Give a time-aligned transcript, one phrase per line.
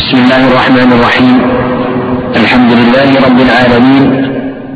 [0.00, 1.38] بسم الله الرحمن الرحيم.
[2.36, 4.06] الحمد لله رب العالمين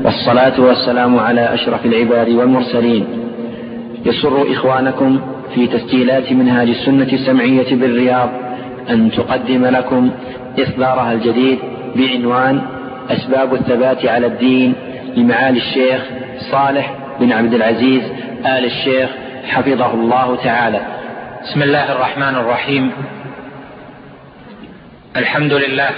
[0.05, 3.05] والصلاة والسلام على أشرف العباد والمرسلين.
[4.05, 5.21] يسر إخوانكم
[5.55, 8.31] في تسجيلات منهاج السنة السمعية بالرياض
[8.91, 10.11] أن تقدم لكم
[10.59, 11.59] إصدارها الجديد
[11.97, 12.61] بعنوان
[13.11, 14.75] أسباب الثبات على الدين
[15.17, 16.01] لمعالي الشيخ
[16.51, 18.03] صالح بن عبد العزيز
[18.47, 19.09] آل الشيخ
[19.45, 20.81] حفظه الله تعالى.
[21.45, 22.91] بسم الله الرحمن الرحيم.
[25.17, 25.91] الحمد لله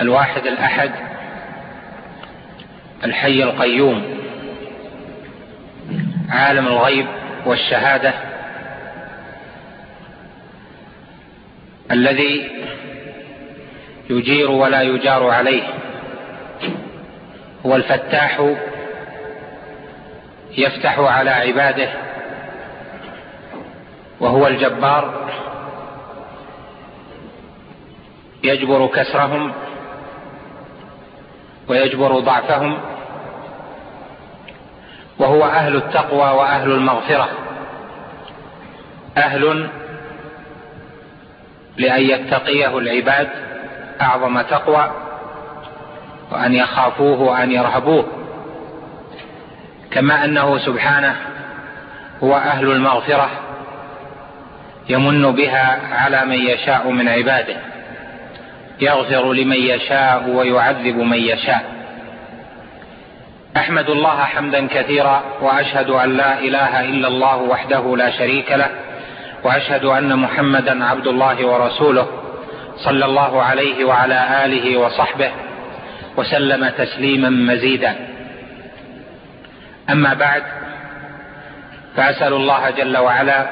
[0.00, 0.90] الواحد الأحد
[3.04, 4.18] الحي القيوم
[6.30, 7.06] عالم الغيب
[7.46, 8.12] والشهادة
[11.90, 12.50] الذي
[14.10, 15.62] يجير ولا يجار عليه
[17.66, 18.54] هو الفتاح
[20.58, 21.88] يفتح على عباده
[24.20, 25.30] وهو الجبار
[28.42, 29.52] يجبر كسرهم
[31.68, 32.78] ويجبر ضعفهم
[35.18, 37.28] وهو أهل التقوى وأهل المغفرة
[39.16, 39.68] أهل
[41.76, 43.28] لأن يتقيه العباد
[44.00, 44.90] أعظم تقوى
[46.30, 48.06] وأن يخافوه وأن يرهبوه
[49.90, 51.16] كما أنه سبحانه
[52.22, 53.30] هو أهل المغفرة
[54.88, 57.56] يمن بها على من يشاء من عباده.
[58.80, 61.64] يغفر لمن يشاء ويعذب من يشاء.
[63.56, 68.70] أحمد الله حمدا كثيرا وأشهد أن لا إله إلا الله وحده لا شريك له
[69.44, 72.06] وأشهد أن محمدا عبد الله ورسوله
[72.76, 75.30] صلى الله عليه وعلى آله وصحبه
[76.16, 77.96] وسلم تسليما مزيدا.
[79.90, 80.42] أما بعد
[81.96, 83.46] فأسأل الله جل وعلا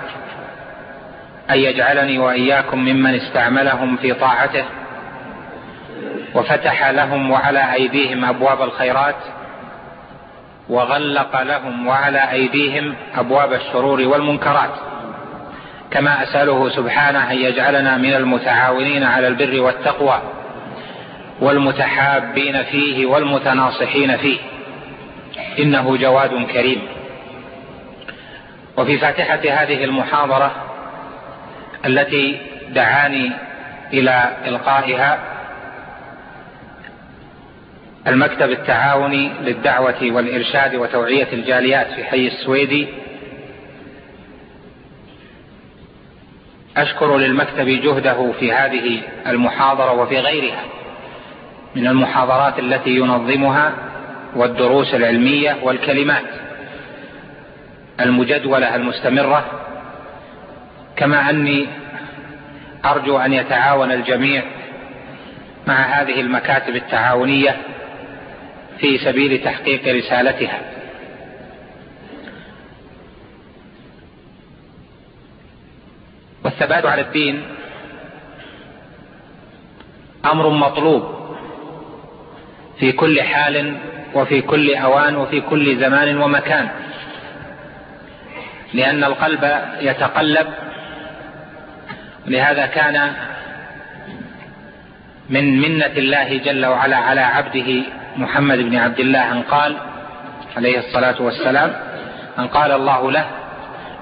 [1.51, 4.65] أن يجعلني وإياكم ممن استعملهم في طاعته
[6.35, 9.17] وفتح لهم وعلى أيديهم أبواب الخيرات
[10.69, 14.71] وغلق لهم وعلى أيديهم أبواب الشرور والمنكرات.
[15.91, 20.23] كما أسأله سبحانه أن يجعلنا من المتعاونين على البر والتقوى
[21.41, 24.39] والمتحابين فيه والمتناصحين فيه.
[25.59, 26.83] إنه جواد كريم.
[28.77, 30.51] وفي فاتحة هذه المحاضرة
[31.87, 33.33] التي دعاني
[33.93, 35.19] إلى إلقائها
[38.07, 42.87] المكتب التعاوني للدعوة والإرشاد وتوعية الجاليات في حي السويدي.
[46.77, 50.65] أشكر للمكتب جهده في هذه المحاضرة وفي غيرها
[51.77, 53.73] من المحاضرات التي ينظمها
[54.37, 56.25] والدروس العلمية والكلمات
[58.01, 59.45] المجدولة المستمرة.
[60.97, 61.67] كما أني
[62.85, 64.43] أرجو أن يتعاون الجميع
[65.67, 67.57] مع هذه المكاتب التعاونية
[68.81, 70.61] في سبيل تحقيق رسالتها.
[76.45, 77.43] والثبات على الدين
[80.25, 81.21] أمر مطلوب
[82.79, 83.77] في كل حال
[84.15, 86.69] وفي كل أوان وفي كل زمان ومكان
[88.75, 90.47] لأن القلب يتقلب.
[92.27, 93.13] لهذا كان
[95.31, 97.83] من منة الله جل وعلا على عبده
[98.21, 99.77] محمد بن عبد الله أن قال
[100.57, 101.73] عليه الصلاة والسلام
[102.39, 103.27] أن قال الله له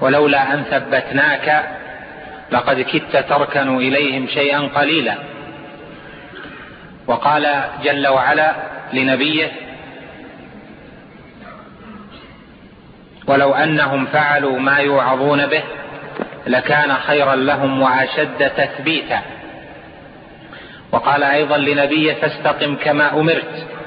[0.01, 1.69] ولولا أن ثبتناك
[2.53, 5.15] لقد كدت تركن إليهم شيئا قليلا.
[7.07, 8.55] وقال جل وعلا
[8.93, 9.51] لنبيه
[13.27, 15.63] ولو أنهم فعلوا ما يوعظون به
[16.47, 19.21] لكان خيرا لهم وأشد تثبيتا.
[20.93, 23.78] وقال أيضا لنبيه فاستقم كما أمرت.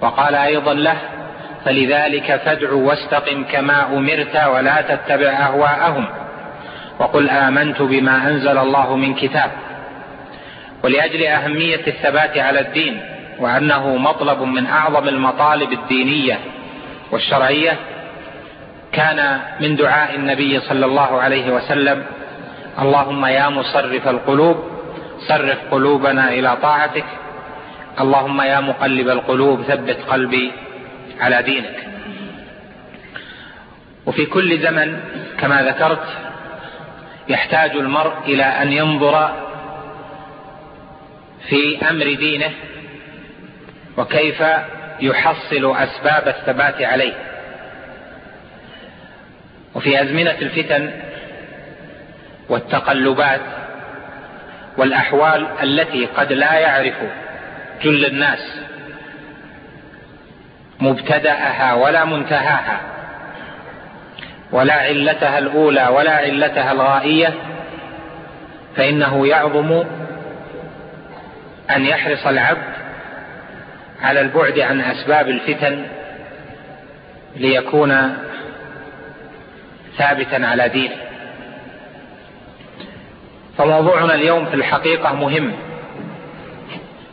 [0.00, 0.96] وقال أيضا له
[1.64, 6.06] فلذلك فادع واستقم كما أمرت ولا تتبع أهواءهم.
[6.98, 9.50] وقل آمنت بما أنزل الله من كتاب.
[10.84, 13.00] ولأجل أهمية الثبات على الدين
[13.38, 16.38] وأنه مطلب من أعظم المطالب الدينية
[17.12, 17.76] والشرعية
[18.92, 22.02] كان من دعاء النبي صلى الله عليه وسلم
[22.78, 24.56] اللهم يا مصرف القلوب
[25.28, 27.04] صرف قلوبنا إلى طاعتك
[28.00, 30.52] اللهم يا مقلب القلوب ثبت قلبي
[31.20, 31.86] على دينك.
[34.06, 35.00] وفي كل زمن
[35.38, 36.06] كما ذكرت
[37.28, 39.30] يحتاج المرء إلى أن ينظر
[41.48, 42.50] في أمر دينه
[43.96, 44.42] وكيف
[45.00, 47.14] يحصل أسباب الثبات عليه.
[49.74, 50.90] وفي أزمنة الفتن
[52.48, 53.40] والتقلبات
[54.76, 56.94] والأحوال التي قد لا يعرف
[57.82, 58.60] جل الناس
[60.80, 62.80] مبتدأها ولا منتهاها
[64.52, 67.34] ولا علتها الأولى ولا علتها الغائية
[68.76, 69.84] فإنه يعظم
[71.70, 72.72] أن يحرص العبد
[74.02, 75.86] على البعد عن أسباب الفتن
[77.36, 78.16] ليكون
[79.98, 80.96] ثابتا على دينه.
[83.58, 85.52] فموضوعنا اليوم في الحقيقة مهم.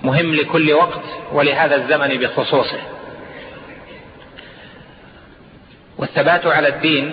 [0.08, 1.02] مهم لكل وقت
[1.32, 2.80] ولهذا الزمن بخصوصه.
[5.98, 7.12] والثبات على الدين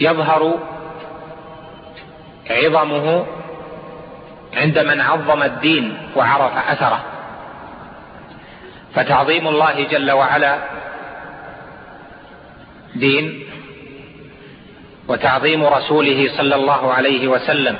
[0.00, 0.58] يظهر
[2.50, 3.26] عظمه
[4.54, 7.04] عند من عظم الدين وعرف أثره.
[8.94, 10.58] فتعظيم الله جل وعلا
[12.94, 13.46] دين
[15.08, 17.76] وتعظيم رسوله صلى الله عليه وسلم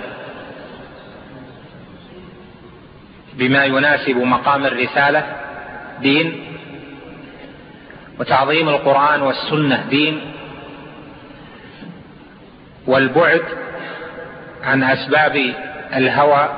[3.41, 5.27] بما يناسب مقام الرسالة
[6.01, 6.45] دين
[8.19, 10.21] وتعظيم القرآن والسنة دين
[12.87, 13.43] والبعد
[14.63, 15.55] عن أسباب
[15.97, 16.49] الهوى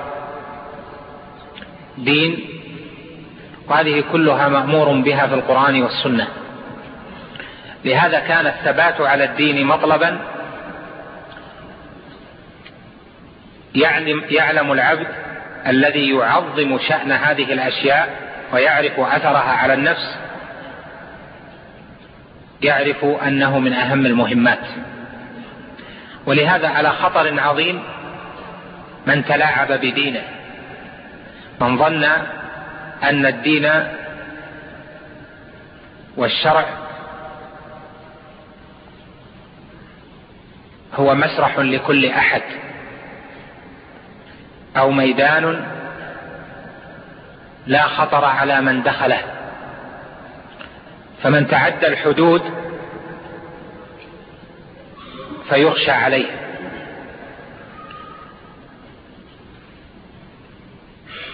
[1.98, 2.48] دين
[3.68, 6.28] وهذه كلها مأمور بها في القرآن والسنة.
[7.84, 10.18] لهذا كان الثبات على الدين مطلبا
[13.74, 15.06] يعلم, يعلم العبد
[15.66, 18.08] الذي يعظم شأن هذه الأشياء
[18.52, 20.16] ويعرف أثرها على النفس
[22.62, 24.66] يعرف أنه من أهم المهمات.
[26.26, 27.82] ولهذا على خطر عظيم
[29.06, 30.22] من تلاعب بدينه.
[31.60, 32.04] من ظن
[33.02, 33.70] أن الدين
[36.16, 36.64] والشرع
[40.94, 42.42] هو مسرح لكل أحد.
[44.76, 45.66] أو ميدان
[47.66, 49.20] لا خطر على من دخله.
[51.22, 52.42] فمن تعدى الحدود
[55.48, 56.30] فيخشى عليه.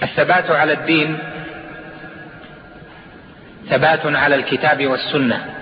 [0.02, 1.18] الثبات على الدين
[3.70, 5.54] ثبات على الكتاب والسنة.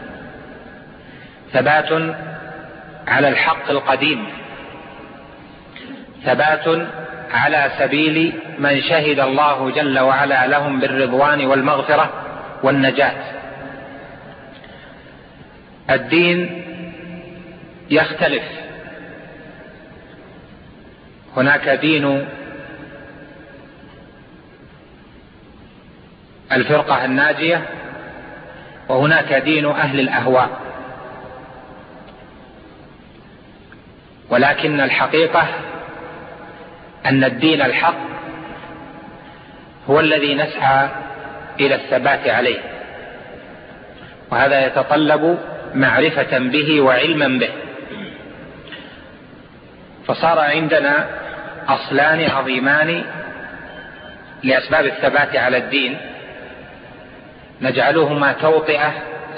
[1.53, 1.93] ثبات
[3.09, 4.29] على الحق القديم.
[6.25, 6.89] ثبات
[7.33, 12.11] على سبيل من شهد الله جل وعلا لهم بالرضوان والمغفرة
[12.63, 13.15] والنجاة.
[15.91, 16.63] الدين
[17.91, 18.45] يختلف.
[21.37, 22.29] هناك دين
[26.53, 27.63] الفرقة الناجية
[28.89, 30.61] وهناك دين أهل الأهواء.
[34.31, 35.49] ولكن الحقيقة
[37.07, 37.99] أن الدين الحق
[39.91, 40.89] هو الذي نسعى
[41.61, 42.59] إلى الثبات عليه
[44.31, 45.39] وهذا يتطلب
[45.75, 47.51] معرفة به وعلما به.
[50.07, 51.07] فصار عندنا
[51.69, 53.05] أصلان عظيمان
[54.43, 55.97] لأسباب الثبات على الدين
[57.63, 58.93] نجعلهما توطئة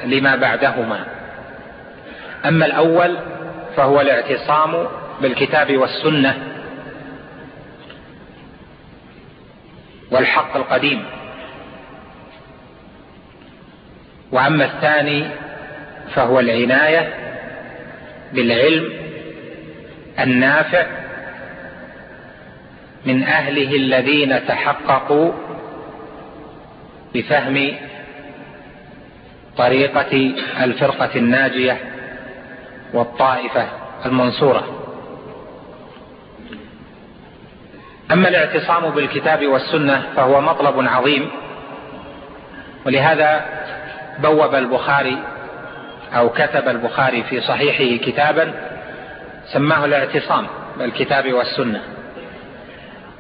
[0.04, 1.04] لما بعدهما.
[2.46, 3.18] أما الأول
[3.76, 4.86] فهو الاعتصام
[5.20, 6.47] بالكتاب والسنة
[10.10, 11.04] والحق القديم.
[14.32, 15.24] وأما الثاني
[16.14, 17.14] فهو العناية
[18.32, 18.92] بالعلم
[20.20, 20.86] النافع
[23.06, 25.32] من أهله الذين تحققوا
[27.14, 27.74] بفهم
[29.56, 31.78] طريقة الفرقة الناجية
[32.92, 33.68] والطائفة
[34.06, 34.77] المنصورة.
[38.12, 41.30] أما الاعتصام بالكتاب والسنة فهو مطلب عظيم
[42.86, 43.44] ولهذا
[44.18, 45.18] بوب البخاري
[46.12, 48.52] أو كتب البخاري في صحيحه كتابا
[49.52, 50.46] سماه الاعتصام
[50.78, 51.82] بالكتاب والسنة.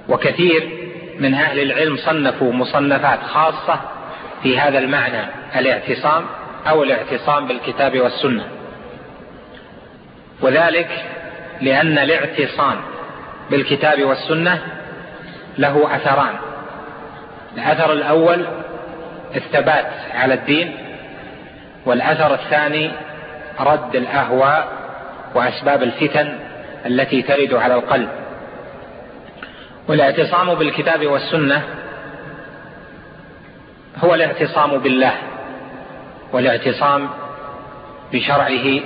[0.08, 0.70] وكثير
[1.18, 3.80] من أهل العلم صنفوا مصنفات خاصة
[4.42, 5.26] في هذا المعنى
[5.56, 6.24] الاعتصام
[6.68, 8.44] أو الاعتصام بالكتاب والسنة.
[10.40, 10.90] وذلك
[11.60, 12.76] لأن الاعتصام
[13.50, 14.77] بالكتاب والسنة
[15.58, 16.34] له اثران.
[17.56, 18.46] الاثر الأول
[19.36, 20.76] الثبات على الدين
[21.86, 22.90] والاثر الثاني
[23.60, 24.68] رد الاهواء
[25.34, 26.38] واسباب الفتن
[26.86, 28.08] التي ترد على القلب.
[29.88, 31.62] والاعتصام بالكتاب والسنة
[34.04, 35.12] هو الاعتصام بالله
[36.32, 37.08] والاعتصام
[38.12, 38.80] بشرعه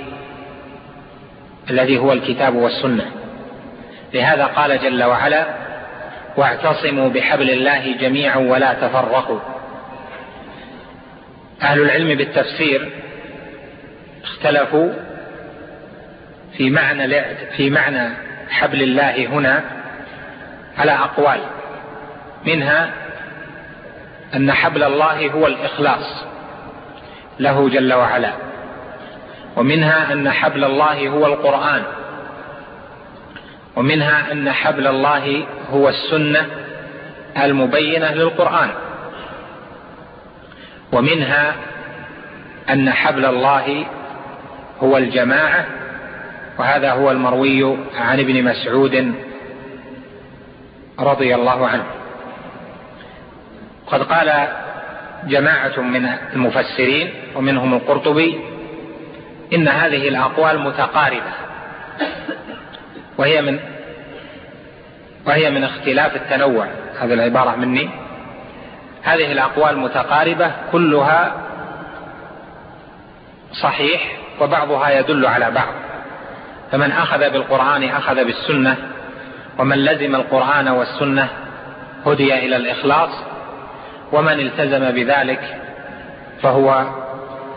[1.69, 3.11] الذي هو الكتاب والسنة.
[4.13, 5.62] لهذا قال جل وعلا
[6.37, 9.39] واعتصموا بحبل الله جميعا ولا تفرقوا.
[11.61, 12.91] أهل العلم بالتفسير
[14.23, 14.93] اختلفوا
[16.57, 17.23] في معنى
[17.57, 18.09] في معنى
[18.49, 19.63] حبل الله هنا
[20.77, 21.39] على أقوال.
[22.45, 22.93] منها
[24.35, 26.25] أن حبل الله هو الإخلاص
[27.39, 28.33] له جل وعلا.
[29.55, 31.83] ومنها أن حبل الله هو القرآن.
[33.75, 36.47] ومنها أن حبل الله هو السنة
[37.37, 38.69] المبينة للقرآن.
[40.91, 41.55] ومنها
[42.69, 43.85] أن حبل الله
[44.83, 45.65] هو الجماعة
[46.59, 49.13] وهذا هو المروي عن ابن مسعود
[50.99, 51.85] رضي الله عنه.
[53.87, 54.47] قد قال
[55.27, 58.39] جماعة من المفسرين ومنهم القرطبي
[59.53, 61.33] إن هذه الأقوال متقاربة.
[63.17, 63.59] وهي من
[65.25, 66.67] وهي من اختلاف التنوع.
[66.99, 67.89] هذه العبارة مني.
[69.03, 71.33] هذه الأقوال متقاربة كلها
[73.61, 75.73] صحيح وبعضها يدل على بعض.
[76.71, 78.77] فمن أخذ بالقرآن أخذ بالسنة
[79.57, 81.27] ومن لزم القرآن والسنة
[82.05, 83.09] هدي إلى الإخلاص
[84.11, 85.57] ومن التزم بذلك
[86.41, 86.85] فهو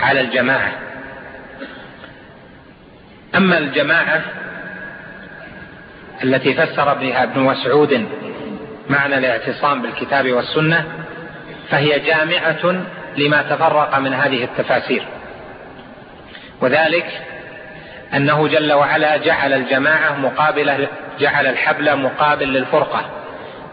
[0.00, 0.72] على الجماعة.
[3.34, 4.22] أما الجماعة
[6.24, 8.06] التي فسر بها ابن مسعود
[8.88, 10.84] معنى الاعتصام بالكتاب والسنة
[11.70, 12.82] فهي جامعة
[13.16, 15.06] لما تفرق من هذه التفاسير.
[16.60, 17.06] وذلك
[18.14, 20.88] أنه جل وعلا جعل الجماعة مقابله
[21.20, 23.10] جعل الحبل مقابل للفرقة.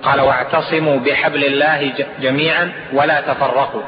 [0.04, 3.84] قال واعتصموا بحبل الله جميعا ولا تفرقوا.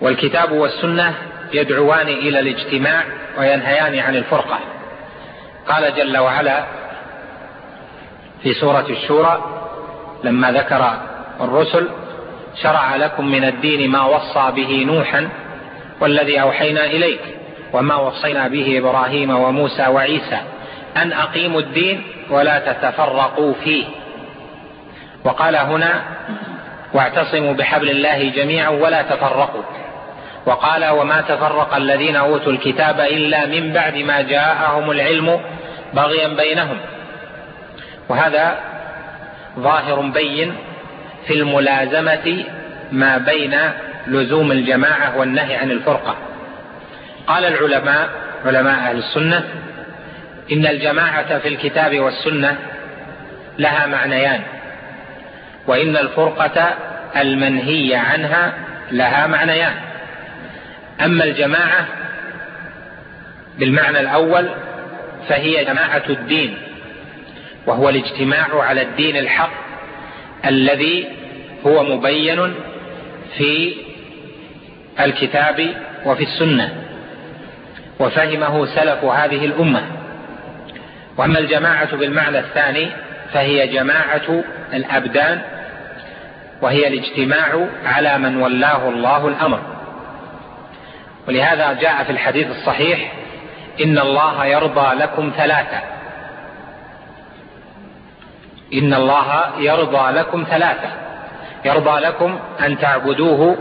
[0.00, 1.14] والكتاب والسنة
[1.52, 3.02] يدعوان إلى الاجتماع
[3.38, 4.58] وينهيان عن الفرقة.
[5.68, 6.64] قال جل وعلا
[8.42, 9.44] في سورة الشورى
[10.24, 10.92] لما ذكر
[11.40, 11.88] الرسل
[12.62, 15.28] شرع لكم من الدين ما وصى به نوحا
[16.00, 17.20] والذي أوحينا إليك
[17.72, 20.40] وما وصينا به إبراهيم وموسى وعيسى
[20.96, 23.84] أن أقيموا الدين ولا تتفرقوا فيه.
[25.24, 26.02] وقال هنا
[26.94, 29.62] واعتصموا بحبل الله جميعا ولا تفرقوا.
[30.50, 35.40] وقال وما تفرق الذين أوتوا الكتاب إلا من بعد ما جاءهم العلم
[35.94, 36.76] بغيا بينهم.
[38.08, 38.58] وهذا
[39.58, 40.54] ظاهر بين
[41.26, 42.44] في الملازمة
[42.92, 43.56] ما بين
[44.06, 46.16] لزوم الجماعة والنهي عن الفرقة.
[47.26, 48.08] قال العلماء
[48.46, 49.44] علماء أهل السنة
[50.52, 52.56] إن الجماعة في الكتاب والسنة
[53.58, 54.40] لها معنيان
[55.66, 56.74] وإن الفرقة
[57.16, 58.52] المنهي عنها
[58.90, 59.89] لها معنيان.
[61.04, 61.86] أما الجماعة
[63.58, 64.48] بالمعنى الأول
[65.28, 66.56] فهي جماعة الدين
[67.66, 69.52] وهو الاجتماع على الدين الحق
[70.46, 71.08] الذي
[71.66, 72.54] هو مبين
[73.36, 73.74] في
[75.00, 76.74] الكتاب وفي السنة
[77.98, 79.82] وفهمه سلف هذه الأمة.
[81.16, 82.88] وأما الجماعة بالمعنى الثاني
[83.32, 85.40] فهي جماعة الأبدان
[86.62, 89.79] وهي الاجتماع على من ولاه الله الأمر.
[91.28, 93.12] ولهذا جاء في الحديث الصحيح
[93.84, 95.80] إن الله يرضى لكم ثلاثة.
[98.74, 100.88] إن الله يرضى لكم ثلاثة.
[101.64, 103.56] يرضى لكم أن تعبدوه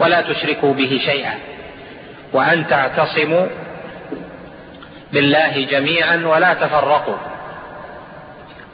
[0.00, 1.34] ولا تشركوا به شيئا
[2.32, 3.46] وأن تعتصموا
[5.12, 7.16] بالله جميعا ولا تفرقوا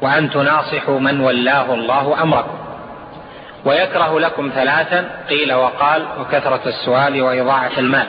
[0.00, 2.61] وأن تناصحوا من ولاه الله أمركم.
[3.64, 8.06] ويكره لكم ثلاثا قيل وقال وكثرة السؤال وإضاعة المال.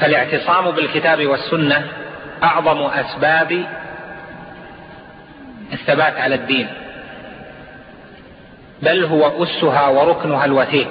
[0.00, 1.88] فالاعتصام بالكتاب والسنة
[2.42, 3.64] أعظم أسباب
[5.72, 6.68] الثبات على الدين.
[8.82, 10.88] بل هو أسها وركنها الوثيق.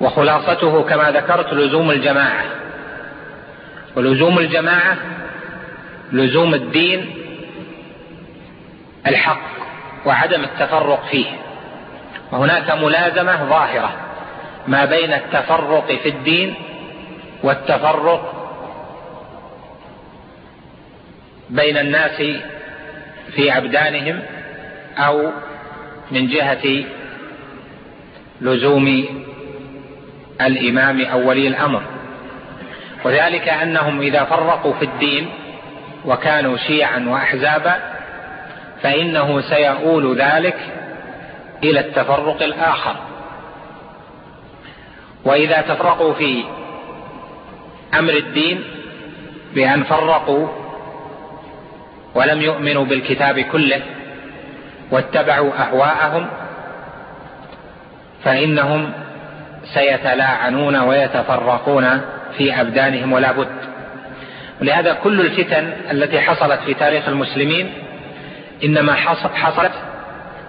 [0.00, 2.44] وخلاصته كما ذكرت لزوم الجماعة.
[3.96, 4.96] ولزوم الجماعة
[6.12, 7.21] لزوم الدين
[9.06, 9.40] الحق
[10.06, 11.26] وعدم التفرق فيه.
[12.32, 13.90] وهناك ملازمة ظاهرة
[14.68, 16.54] ما بين التفرق في الدين
[17.42, 18.42] والتفرق
[21.50, 22.22] بين الناس
[23.34, 24.22] في أبدانهم
[24.98, 25.30] أو
[26.10, 26.84] من جهة
[28.40, 29.04] لزوم
[30.40, 31.82] الإمام أو ولي الأمر.
[33.04, 35.28] وذلك أنهم إذا فرقوا في الدين
[36.04, 37.91] وكانوا شيعا واحزابا
[38.82, 40.56] فإنه سيؤول ذلك
[41.64, 42.96] إلى التفرق الآخر.
[45.24, 46.44] وإذا تفرقوا في
[47.98, 48.64] أمر الدين
[49.54, 50.48] بأن فرقوا
[52.14, 53.80] ولم يؤمنوا بالكتاب كله
[54.90, 56.26] واتبعوا أهواءهم
[58.24, 58.92] فإنهم
[59.74, 62.00] سيتلاعنون ويتفرقون
[62.38, 63.48] في أبدانهم ولا بد.
[64.60, 67.72] ولهذا كل الفتن التي حصلت في تاريخ المسلمين
[68.64, 68.94] إنما
[69.34, 69.72] حصلت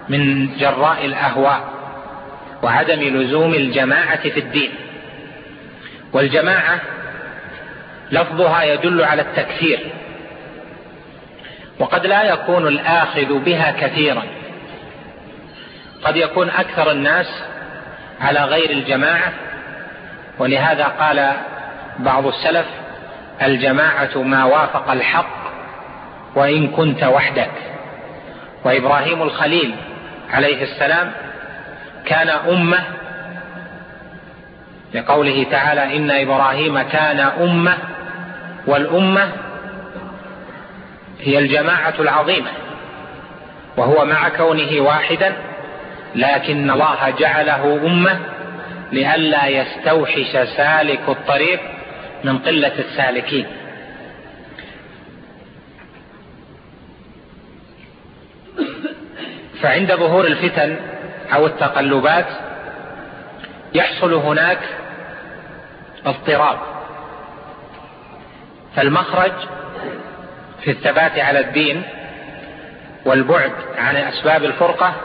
[0.09, 1.73] من جراء الأهواء
[2.63, 4.71] وعدم لزوم الجماعة في الدين.
[6.13, 6.79] والجماعة
[8.11, 9.79] لفظها يدل على التكثير
[11.79, 14.23] وقد لا يكون الآخذ بها كثيرا.
[16.03, 17.43] قد يكون أكثر الناس
[18.21, 19.33] على غير الجماعة
[20.39, 21.31] ولهذا قال
[21.99, 22.65] بعض السلف
[23.41, 25.43] الجماعة ما وافق الحق
[26.35, 27.72] وإن كنت وحدك.
[28.63, 29.75] وإبراهيم الخليل
[30.31, 31.11] عليه السلام
[32.05, 32.79] كان أمة
[34.93, 37.77] لقوله تعالى إن إبراهيم كان أمة
[38.67, 39.31] والأمة
[41.21, 42.49] هي الجماعة العظيمة
[43.77, 45.33] وهو مع كونه واحدا
[46.15, 48.19] لكن الله جعله أمة
[48.91, 51.59] لئلا يستوحش سالك الطريق
[52.23, 53.45] من قلة السالكين
[59.63, 60.77] فعند ظهور الفتن
[61.33, 62.25] أو التقلبات
[63.73, 64.59] يحصل هناك
[66.05, 66.57] اضطراب.
[68.75, 69.31] فالمخرج
[70.63, 71.83] في الثبات على الدين
[73.05, 74.95] والبعد عن أسباب الفرقة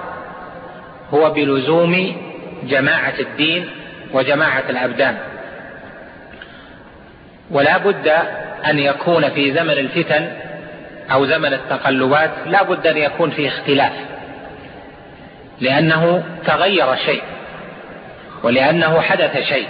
[1.14, 2.16] هو بلزوم
[2.62, 3.70] جماعة الدين
[4.12, 5.18] وجماعة الأبدان.
[7.50, 8.08] ولا بد
[8.66, 10.32] أن يكون في زمن الفتن
[11.12, 14.07] أو زمن التقلبات لا بد أن يكون في اختلاف.
[15.60, 17.22] لأنه تغير شيء
[18.42, 19.68] ولأنه حدث شيء.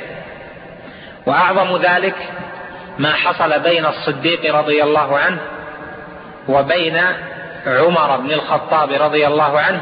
[1.26, 2.14] وأعظم ذلك
[2.99, 5.38] ما حصل بين الصديق رضي الله عنه
[6.49, 7.00] وبين
[7.67, 9.80] عمر بن الخطاب رضي الله عنه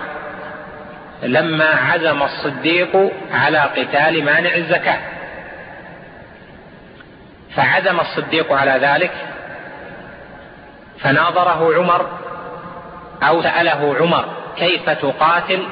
[1.22, 4.98] لما عزم الصديق على قتال مانع الزكاة.
[7.57, 9.12] فعزم الصديق على ذلك
[11.00, 12.07] فناظره عمر
[13.22, 14.24] أو سأله عمر
[14.57, 15.66] كيف تقاتل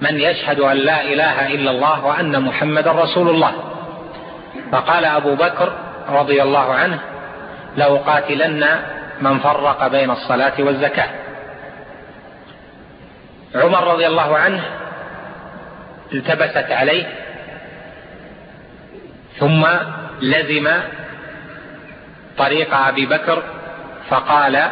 [0.00, 3.52] من يشهد أن لا إله إلا الله وأن محمدا رسول الله.
[4.72, 5.72] فقال أبو بكر
[6.08, 7.00] رضي الله عنه
[7.76, 8.66] لأقاتلن
[9.20, 11.08] من فرق بين الصلاة والزكاة.
[13.54, 14.64] عمر رضي الله عنه
[16.12, 17.06] التبست عليه
[19.38, 19.66] ثم
[20.20, 20.68] لزم
[22.38, 23.42] طريق أبي بكر
[24.08, 24.70] فقال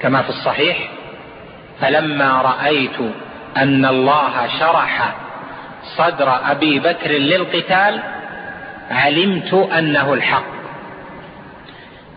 [0.00, 0.90] كما في الصحيح
[1.80, 2.96] فلما رأيت
[3.56, 5.14] أن الله شرح
[5.96, 8.02] صدر أبي بكر للقتال
[8.90, 10.52] علمت أنه الحق.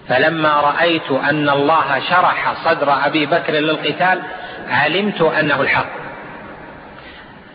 [0.08, 4.22] فلما رأيت أن الله شرح صدر أبي بكر للقتال
[4.70, 6.06] علمت أنه الحق.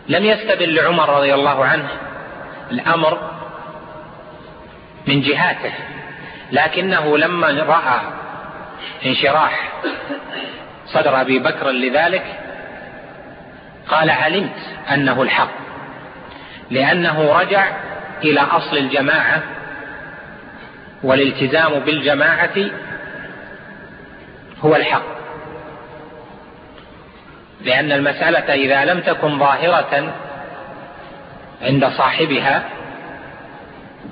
[0.09, 1.87] لم يستدل عمر رضي الله عنه
[2.71, 3.31] الأمر
[5.07, 5.71] من جهاته
[6.51, 8.01] لكنه لما رأى
[9.05, 9.71] انشراح
[10.85, 12.23] صدر أبي بكر لذلك
[13.87, 14.57] قال علمت
[14.93, 15.51] أنه الحق
[16.71, 17.67] لأنه رجع
[18.23, 19.43] إلى أصل الجماعة
[21.03, 22.57] والالتزام بالجماعة
[24.61, 25.03] هو الحق.
[27.61, 30.13] لأن المسألة إذا لم تكن ظاهرة
[31.61, 32.63] عند صاحبها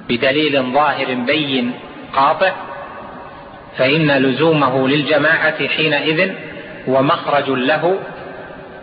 [0.09, 1.73] بدليل ظاهر بين
[2.13, 2.51] قاطع
[3.77, 6.31] فإن لزومه للجماعة حينئذ
[6.89, 7.99] هو مخرج له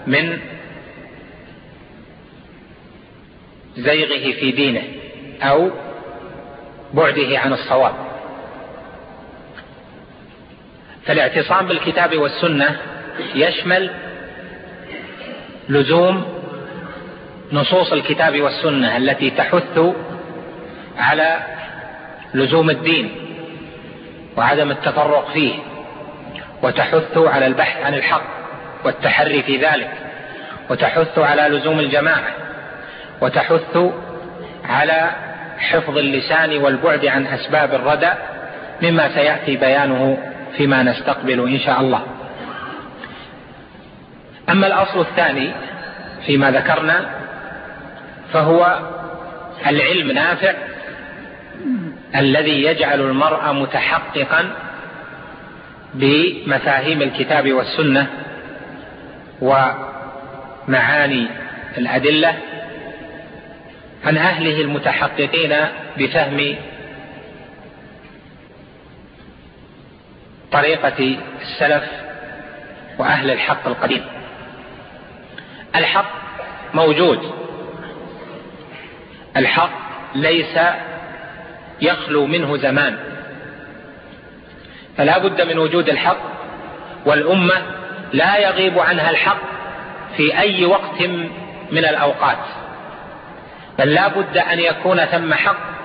[0.07, 0.38] من
[3.78, 4.82] زيغه في دينه
[5.42, 5.70] أو
[6.94, 7.94] بعده عن الصواب.
[11.06, 12.80] فالاعتصام بالكتاب والسنة
[13.34, 13.90] يشمل
[15.68, 16.24] لزوم
[17.52, 19.80] نصوص الكتاب والسنة التي تحث
[20.98, 21.40] على
[22.34, 23.10] لزوم الدين
[24.36, 25.54] وعدم التفرق فيه
[26.62, 28.24] وتحث على البحث عن الحق
[28.84, 29.90] والتحري في ذلك
[30.70, 32.45] وتحث على لزوم الجماعة.
[33.20, 33.79] وتحث
[34.64, 35.11] على
[35.59, 38.11] حفظ اللسان والبعد عن أسباب الردى
[38.83, 40.18] مما سيأتي بيانه
[40.57, 42.02] فيما نستقبل إن شاء الله.
[44.48, 45.52] أما الأصل الثاني
[46.26, 47.11] فيما ذكرنا
[48.33, 48.79] فهو
[49.66, 50.55] العلم نافع
[52.16, 54.52] الذي يجعل المرء متحققا
[55.94, 58.07] بمفاهيم الكتاب والسنة
[60.68, 61.26] ومعاني
[61.79, 62.35] الأدلة
[64.07, 65.57] عن أهله المتحققين
[65.99, 66.57] بفهم
[70.53, 71.85] طريقة السلف
[72.99, 74.05] وأهل الحق القديم.
[75.77, 76.11] الحق
[76.75, 77.35] موجود.
[79.37, 79.71] الحق
[80.14, 80.59] ليس
[81.81, 82.99] يخلو منه زمان.
[84.97, 86.19] فلا بد من وجود الحق
[87.07, 87.62] والأمة
[88.12, 89.42] لا يغيب عنها الحق
[90.16, 91.03] في أي وقت
[91.73, 92.56] من الأوقات.
[93.78, 95.76] بل لا بد أن يكون ثم حق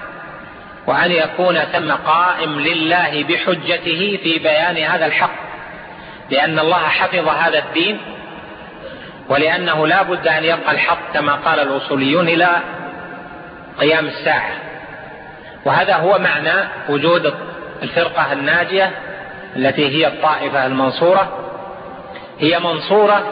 [0.87, 5.51] وأن يكون ثم قائم لله بحجته في بيان هذا الحق
[6.29, 7.97] لأن الله حفظ هذا الدين
[9.29, 12.47] ولأنه لا بد أن يبقى الحق كما قال الأصوليون إلى
[13.79, 14.51] قيام الساعة.
[15.65, 17.33] وهذا هو معنى وجود
[17.83, 18.91] الفرقة الناجية
[19.55, 21.37] التي هي الطائفة المنصورة.
[22.39, 23.23] هي منصورة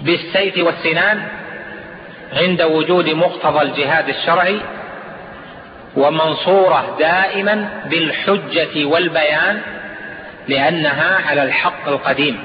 [0.00, 1.28] بالسيف والسنان
[2.32, 4.60] عند وجود مقتضى الجهاد الشرعي
[5.96, 9.60] ومنصورة دائما بالحجة والبيان
[10.48, 12.44] لأنها على الحق القديم.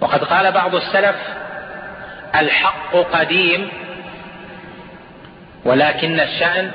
[0.00, 1.16] وقد قال بعض السلف
[2.34, 3.68] الحق قديم
[5.64, 6.70] ولكن الشأن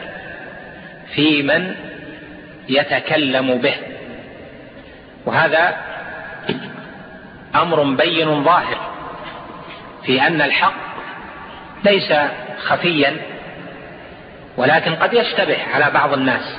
[1.15, 1.75] في من
[2.69, 3.75] يتكلم به.
[5.25, 5.77] وهذا
[7.55, 8.77] أمر بين ظاهر
[10.05, 10.84] في أن الحق
[11.85, 12.13] ليس
[12.65, 13.17] خفيا
[14.57, 16.57] ولكن قد يشتبه على بعض الناس.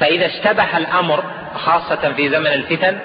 [0.00, 2.98] فإذا اشتبه الأمر خاصة في زمن الفتن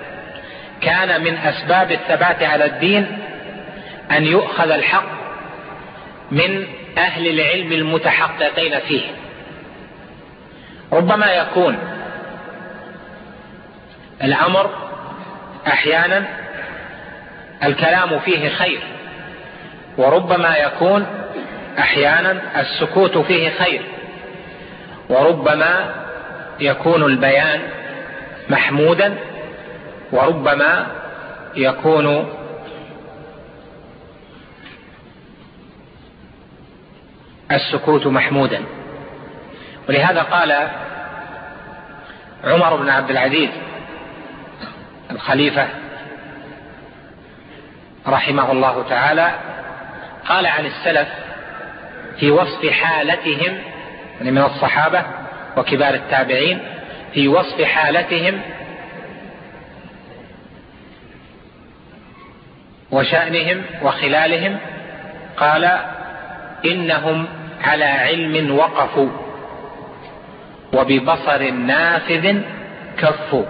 [0.82, 3.20] كان من أسباب الثبات على الدين
[4.12, 5.06] أن يؤخذ الحق
[6.32, 9.02] من أهل العلم المتحققين فيه.
[10.92, 11.78] ربما يكون
[14.24, 14.70] الأمر
[15.68, 16.24] أحيانا
[17.64, 18.80] الكلام فيه خير
[19.98, 21.06] وربما يكون
[21.80, 23.82] أحيانا السكوت فيه خير
[25.10, 25.96] وربما
[26.60, 27.62] يكون البيان
[28.50, 29.16] محمودا
[30.12, 30.88] وربما
[31.56, 32.30] يكون
[37.52, 38.62] السكوت محمودا.
[39.90, 40.68] ولهذا قال
[42.44, 43.50] عمر بن عبد العزيز
[45.12, 45.68] الخليفة
[48.08, 49.32] رحمه الله تعالى
[50.28, 51.08] قال عن السلف
[52.20, 53.58] في وصف حالتهم
[54.18, 55.04] يعني من الصحابة
[55.58, 56.60] وكبار التابعين
[57.14, 58.42] في وصف حالتهم
[62.92, 64.58] وشأنهم وخلالهم
[65.38, 65.80] قال
[66.66, 67.26] إنهم
[67.64, 69.10] على علم وقفوا
[70.74, 72.42] وببصر نافذ
[72.98, 73.46] كفوا.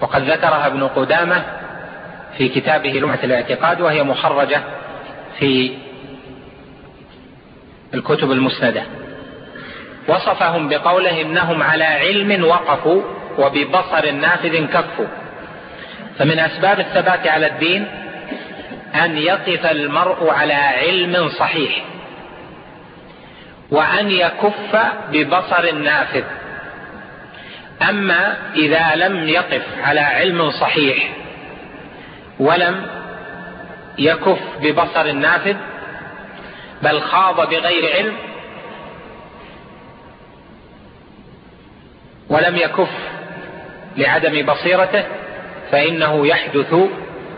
[0.00, 1.44] وقد ذكرها ابن قدامة
[2.38, 4.62] في كتابه لمعة الاعتقاد وهي مخرجة
[5.38, 5.78] في
[7.94, 8.82] الكتب المسندة.
[10.08, 13.02] وصفهم بقوله إنهم على علم وقفوا
[13.38, 15.06] وببصر نافذ كفوا.
[16.18, 17.86] فمن أسباب الثبات على الدين
[18.94, 21.84] أن يقف المرء على علم صحيح
[23.70, 24.76] وأن يكف
[25.12, 26.24] ببصر نافذ.
[27.88, 31.12] أما إذا لم يقف على علم صحيح
[32.38, 32.86] ولم
[33.98, 35.56] يكف ببصر نافذ
[36.82, 38.14] بل خاض بغير علم
[42.28, 42.90] ولم يكف
[43.96, 45.04] لعدم بصيرته
[45.70, 46.74] فإنه يحدث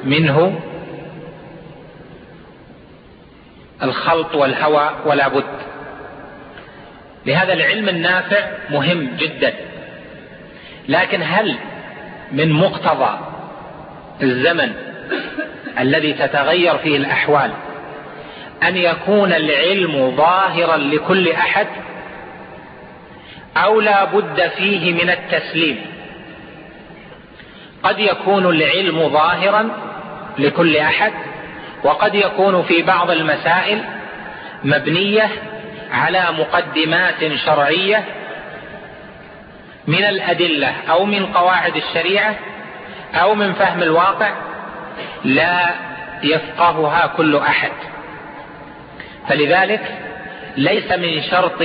[0.05, 0.61] منه
[3.83, 5.45] الخلط والهوى ولا بد.
[7.27, 9.55] لهذا العلم النافع مهم جدا.
[10.89, 11.57] لكن هل
[12.33, 13.19] من مقتضى
[14.23, 14.73] الزمن
[15.79, 17.51] الذي تتغير فيه الأحوال.
[18.63, 21.67] أن يكون العلم ظاهرا لكل أحد
[23.57, 25.87] أو لا بد فيه من التسليم.
[27.83, 29.71] قد يكون العلم ظاهرا
[30.39, 31.13] لكل أحد
[31.85, 33.85] وقد يكون في بعض المسائل
[34.65, 35.29] مبنية
[35.93, 38.05] على مقدمات شرعية
[39.87, 42.35] من الأدلة أو من قواعد الشريعة
[43.15, 44.33] أو من فهم الواقع
[45.25, 45.75] لا
[46.23, 47.73] يفقهها كل أحد.
[49.29, 49.95] فلذلك
[50.57, 51.63] ليس من شرط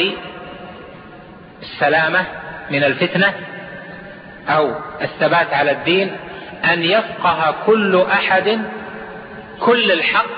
[1.61, 2.25] السلامة
[2.71, 3.33] من الفتنة
[4.49, 6.17] أو الثبات على الدين
[6.73, 8.61] أن يفقه كل أحد
[9.59, 10.29] كل الحق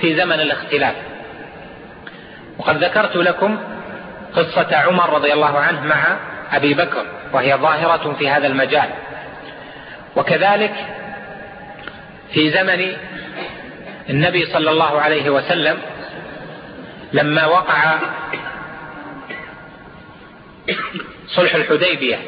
[0.00, 0.94] في زمن الاختلاف.
[2.58, 3.58] وقد ذكرت لكم
[4.36, 6.16] قصة عمر رضي الله عنه مع
[6.52, 8.90] أبي بكر وهي ظاهرة في هذا المجال.
[10.16, 10.74] وكذلك
[12.32, 12.96] في زمن
[14.10, 15.78] النبي صلى الله عليه وسلم
[17.12, 17.98] لما وقع
[21.26, 22.18] صلح الحديبية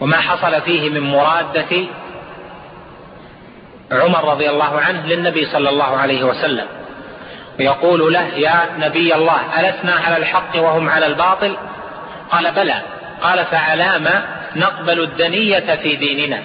[0.00, 1.86] وما حصل فيه من مرادة
[3.92, 6.66] عمر رضي الله عنه للنبي صلى الله عليه وسلم.
[7.58, 11.56] ويقول له يا نبي الله ألسنا على الحق وهم على الباطل؟
[12.30, 12.82] قال بلى.
[13.22, 14.08] قال فعلام
[14.56, 16.42] نقبل الدنية في ديننا.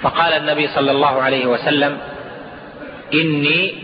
[0.00, 1.98] فقال النبي صلى الله عليه وسلم
[3.14, 3.74] إني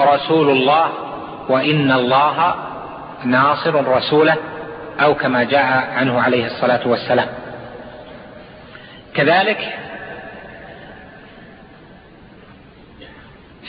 [0.00, 0.92] رسول الله
[1.48, 2.54] وإن الله
[3.24, 4.36] ناصر رسوله
[5.00, 7.28] أو كما جاء عنه عليه الصلاة والسلام.
[9.14, 9.58] كذلك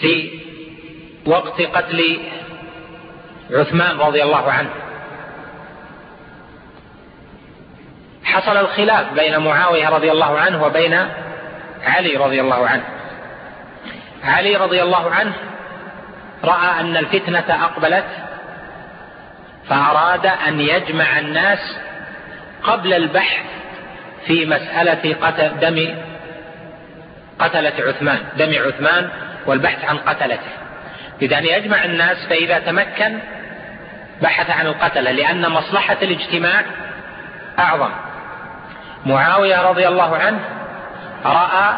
[0.01, 0.29] في
[1.25, 2.19] وقت قتل
[3.51, 4.69] عثمان رضي الله عنه
[8.23, 11.07] حصل الخلاف بين معاوية رضي الله عنه وبين
[11.85, 12.83] علي رضي الله عنه.
[14.23, 15.33] علي رضي الله عنه
[16.43, 18.05] رأى أن الفتنة أقبلت
[19.69, 21.77] فأراد أن يجمع الناس
[22.63, 23.45] قبل البحث
[24.25, 25.95] في مسألة قتل دم
[27.39, 29.09] قتلة عثمان دم عثمان
[29.45, 30.51] والبحث عن قتلته.
[31.21, 33.19] يريد أن يجمع الناس فإذا تمكن
[34.21, 36.63] بحث عن القتلة لأن مصلحة الاجتماع
[37.59, 37.91] أعظم.
[39.05, 40.39] معاوية رضي الله عنه
[41.25, 41.77] رأى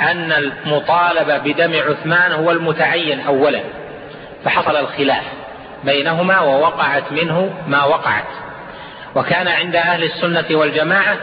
[0.00, 3.60] أن المطالبة بدم عثمان هو المتعين أولا
[4.44, 5.24] فحصل الخلاف
[5.84, 8.24] بينهما ووقعت منه ما وقعت.
[9.14, 11.16] وكان عند أهل السنة والجماعة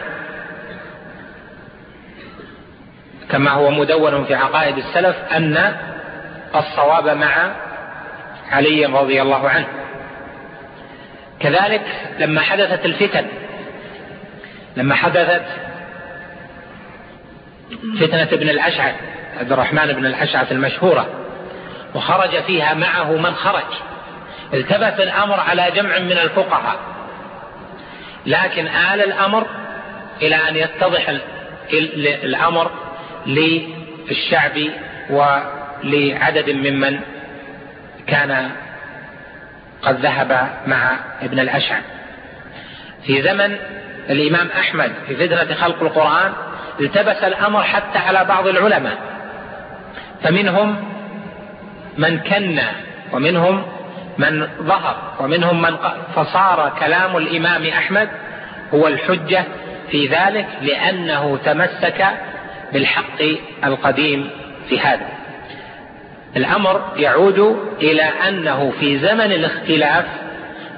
[3.29, 5.75] كما هو مدون في عقائد السلف أن
[6.55, 7.51] الصواب مع
[8.51, 9.67] علي رضي الله عنه.
[11.39, 11.81] كذلك
[12.19, 13.25] لما حدثت الفتن
[14.77, 15.45] لما حدثت
[17.99, 18.95] فتنة ابن الأشعث
[19.39, 21.07] عبد الرحمن بن الأشعث المشهورة
[21.95, 23.63] وخرج فيها معه من خرج.
[24.53, 26.79] التبس الأمر على جمع من الفقهاء.
[28.25, 29.47] لكن آل الأمر
[30.21, 31.13] إلى أن يتضح
[32.03, 32.71] الأمر
[33.25, 34.59] للشعب
[35.09, 36.99] ولعدد ممن
[38.07, 38.49] كان
[39.81, 41.83] قد ذهب مع ابن الأشعث.
[43.05, 43.57] في زمن
[44.09, 46.33] الإمام أحمد في فتنة خلق القرآن
[46.79, 48.97] التبس الأمر حتى على بعض العلماء.
[50.23, 50.75] فمنهم
[51.97, 52.71] من كنا
[53.13, 53.63] ومنهم
[54.17, 55.77] من ظهر ومنهم من
[56.15, 58.09] فصار كلام الإمام أحمد
[58.73, 59.43] هو الحجة
[59.91, 62.05] في ذلك لأنه تمسك
[62.73, 63.21] بالحق
[63.63, 64.29] القديم
[64.69, 65.07] في هذا.
[66.35, 70.05] الأمر يعود إلى أنه في زمن الاختلاف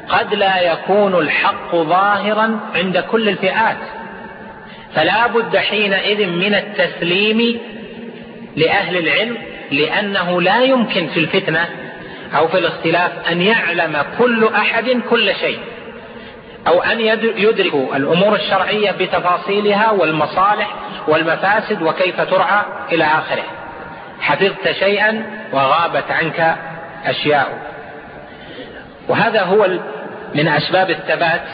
[0.10, 3.78] قد لا يكون الحق ظاهرا عند كل الفئات.
[4.96, 7.60] فلا بد حينئذ من التسليم
[8.56, 9.38] لأهل العلم
[9.72, 11.70] لأنه لا يمكن في الفتنة
[12.38, 15.60] أو في الاختلاف أن يعلم كل أحد كل شيء
[16.68, 17.02] أو أن
[17.38, 20.76] يدرك الأمور الشرعية بتفاصيلها والمصالح
[21.08, 23.44] والمفاسد وكيف ترعى إلى آخره.
[24.22, 25.24] حفظت شيئا
[25.54, 26.56] وغابت عنك
[27.06, 27.60] أشياء.
[29.08, 29.68] وهذا هو
[30.36, 31.46] من أسباب الثبات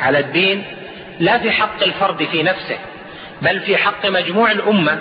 [0.00, 0.64] على الدين
[1.20, 2.78] لا في حق الفرد في نفسه
[3.42, 4.98] بل في حق مجموع الأمة.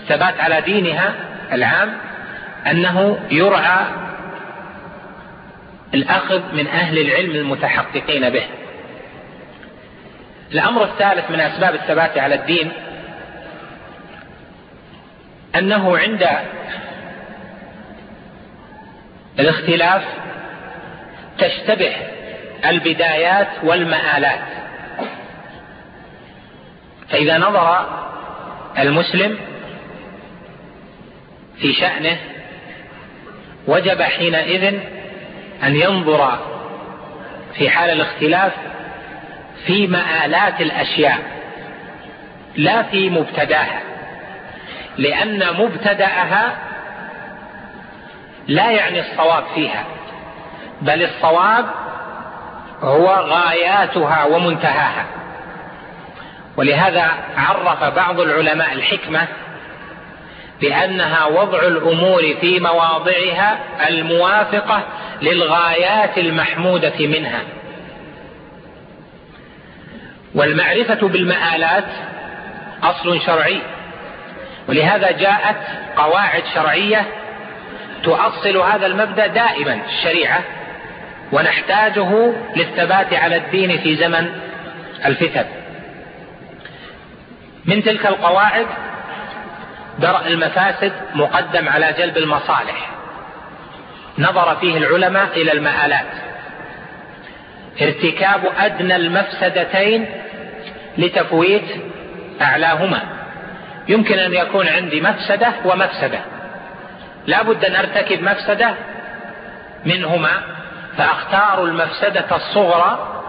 [0.00, 1.14] الثبات على دينها
[1.52, 1.96] العام
[2.70, 3.86] أنه يرعى
[5.94, 8.44] الأخذ من أهل العلم المتحققين به.
[10.52, 12.72] الأمر الثالث من أسباب الثبات على الدين
[15.56, 16.28] أنه عند
[19.38, 20.02] الاختلاف
[21.38, 21.94] تشتبه
[22.64, 24.61] البدايات والمآلات.
[27.10, 27.86] فإذا نظر
[28.78, 29.38] المسلم
[31.58, 32.16] في شأنه
[33.66, 34.64] وجب حينئذ
[35.62, 36.38] أن ينظر
[37.54, 38.52] في حال الاختلاف
[39.66, 41.18] في مآلات الأشياء
[42.56, 43.80] لا في مبتداها
[44.98, 46.58] لأن مبتدأها
[48.48, 49.84] لا يعني الصواب فيها
[50.82, 51.64] بل الصواب
[52.80, 55.06] هو غاياتها ومنتهاها.
[56.56, 59.28] ولهذا عرف بعض العلماء الحكمة
[60.60, 64.82] بأنها وضع الأمور في مواضعها الموافقة
[65.22, 67.40] للغايات المحمودة منها.
[70.34, 71.84] والمعرفة بالمآلات
[72.82, 73.58] أصل شرعي
[74.68, 75.56] ولهذا جاءت
[75.96, 77.06] قواعد شرعية
[78.02, 80.40] تؤصل هذا المبدأ دائما الشريعة
[81.32, 84.40] ونحتاجه للثبات على الدين في زمن
[85.04, 85.61] الفتن.
[87.64, 88.66] من تلك القواعد
[89.98, 92.90] درء المفاسد مقدم على جلب المصالح.
[94.18, 96.06] نظر فيه العلماء إلى المآلات.
[97.82, 100.06] ارتكاب أدنى المفسدتين
[100.98, 101.64] لتفويت
[102.42, 103.02] أعلاهما.
[103.88, 106.20] يمكن أن يكون عندي مفسدة ومفسدة.
[107.26, 108.74] لا بد أن أرتكب مفسدة
[109.84, 110.42] منهما
[110.98, 113.22] فأختار المفسدة الصغرى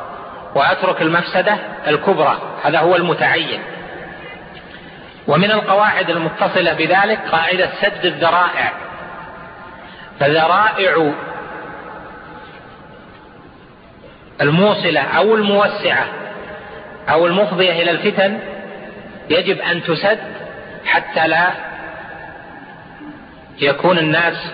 [0.56, 2.38] وأترك المفسدة الكبرى.
[2.64, 3.62] هذا هو المتعين.
[5.28, 8.72] ومن القواعد المتصلة بذلك قاعدة سد الذرائع.
[10.20, 11.14] فذرائع
[14.42, 16.06] الموصلة أو الموسعة
[17.10, 18.40] أو المفضية إلى الفتن
[19.30, 20.20] يجب أن تسد
[20.86, 21.52] حتى لا
[23.60, 24.54] يكون الناس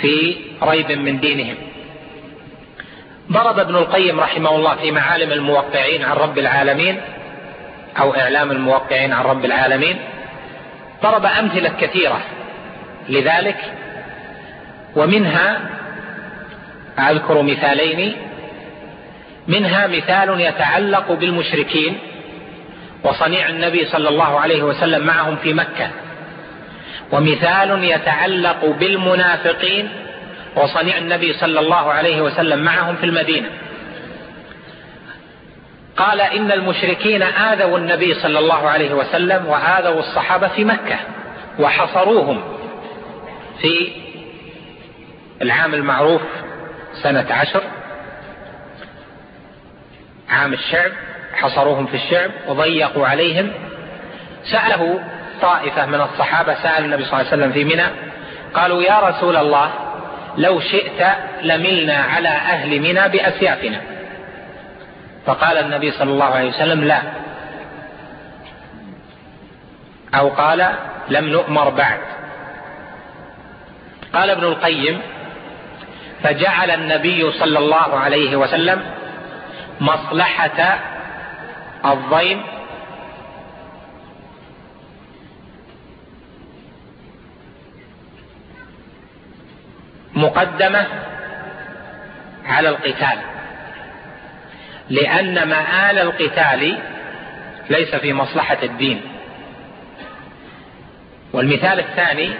[0.00, 1.56] في ريب من دينهم.
[3.32, 7.00] ضرب ابن القيم رحمه الله في معالم الموقعين عن رب العالمين
[8.00, 9.96] أو إعلام الموقعين عن رب العالمين
[11.02, 12.20] ضرب أمثلة كثيرة
[13.08, 13.56] لذلك
[14.96, 15.60] ومنها
[16.98, 18.16] أذكر مثالين
[19.48, 21.98] منها مثال يتعلق بالمشركين
[23.04, 25.90] وصنيع النبي صلى الله عليه وسلم معهم في مكة
[27.12, 29.88] ومثال يتعلق بالمنافقين
[30.56, 33.48] وصنيع النبي صلى الله عليه وسلم معهم في المدينة.
[35.96, 40.98] قال إن المشركين آذوا النبي صلى الله عليه وسلم وآذوا الصحابة في مكة
[41.58, 42.42] وحصروهم
[43.60, 43.92] في
[45.42, 46.22] العام المعروف
[47.02, 47.62] سنة عشر
[50.30, 50.92] عام الشعب
[51.34, 53.52] حصروهم في الشعب وضيقوا عليهم.
[54.44, 55.04] سأله
[55.42, 57.86] طائفة من الصحابة سأل النبي صلى الله عليه وسلم في منى
[58.54, 59.70] قالوا يا رسول الله
[60.36, 61.06] لو شئت
[61.42, 63.95] لملنا على أهل منى بأسيافنا.
[65.26, 67.02] فقال النبي صلى الله عليه وسلم لا.
[70.14, 70.74] أو قال
[71.08, 72.00] لم نؤمر بعد.
[74.12, 75.02] قال ابن القيم
[76.22, 78.82] فجعل النبي صلى الله عليه وسلم
[79.80, 80.78] مصلحة
[81.84, 82.42] الضيم
[90.14, 90.86] مقدمة
[92.44, 93.35] على القتال.
[94.90, 96.78] لأن مآل القتال
[97.70, 99.00] ليس في مصلحة الدين.
[101.32, 102.30] والمثال الثاني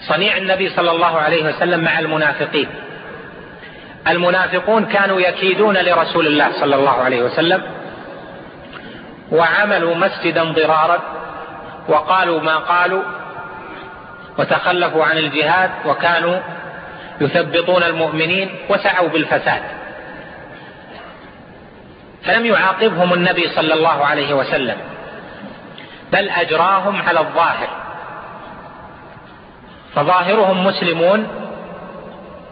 [0.00, 2.68] صنيع النبي صلى الله عليه وسلم مع المنافقين.
[4.08, 7.62] المنافقون كانوا يكيدون لرسول الله صلى الله عليه وسلم
[9.32, 11.02] وعملوا مسجدا ضرارا
[11.88, 13.02] وقالوا ما قالوا
[14.38, 16.40] وتخلفوا عن الجهاد وكانوا
[17.20, 19.62] يثبطون المؤمنين وسعوا بالفساد.
[22.24, 24.76] فلم يعاقبهم النبي صلى الله عليه وسلم
[26.12, 27.68] بل أجراهم على الظاهر.
[29.94, 31.28] فظاهرهم مسلمون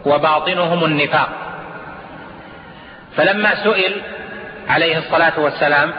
[0.05, 1.29] وباطنهم النفاق.
[3.17, 4.01] فلما سئل
[4.69, 5.93] عليه الصلاة والسلام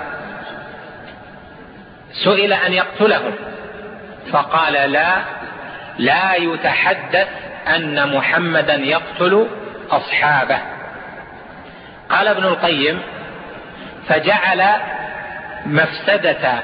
[2.25, 3.33] سئل أن يقتلهم
[4.33, 5.17] فقال لا
[5.99, 7.29] لا يتحدث
[7.77, 9.47] أن محمدا يقتل
[9.91, 10.59] أصحابه.
[12.11, 13.03] قال ابن القيم
[14.09, 14.65] فجعل
[15.67, 16.63] مفسدة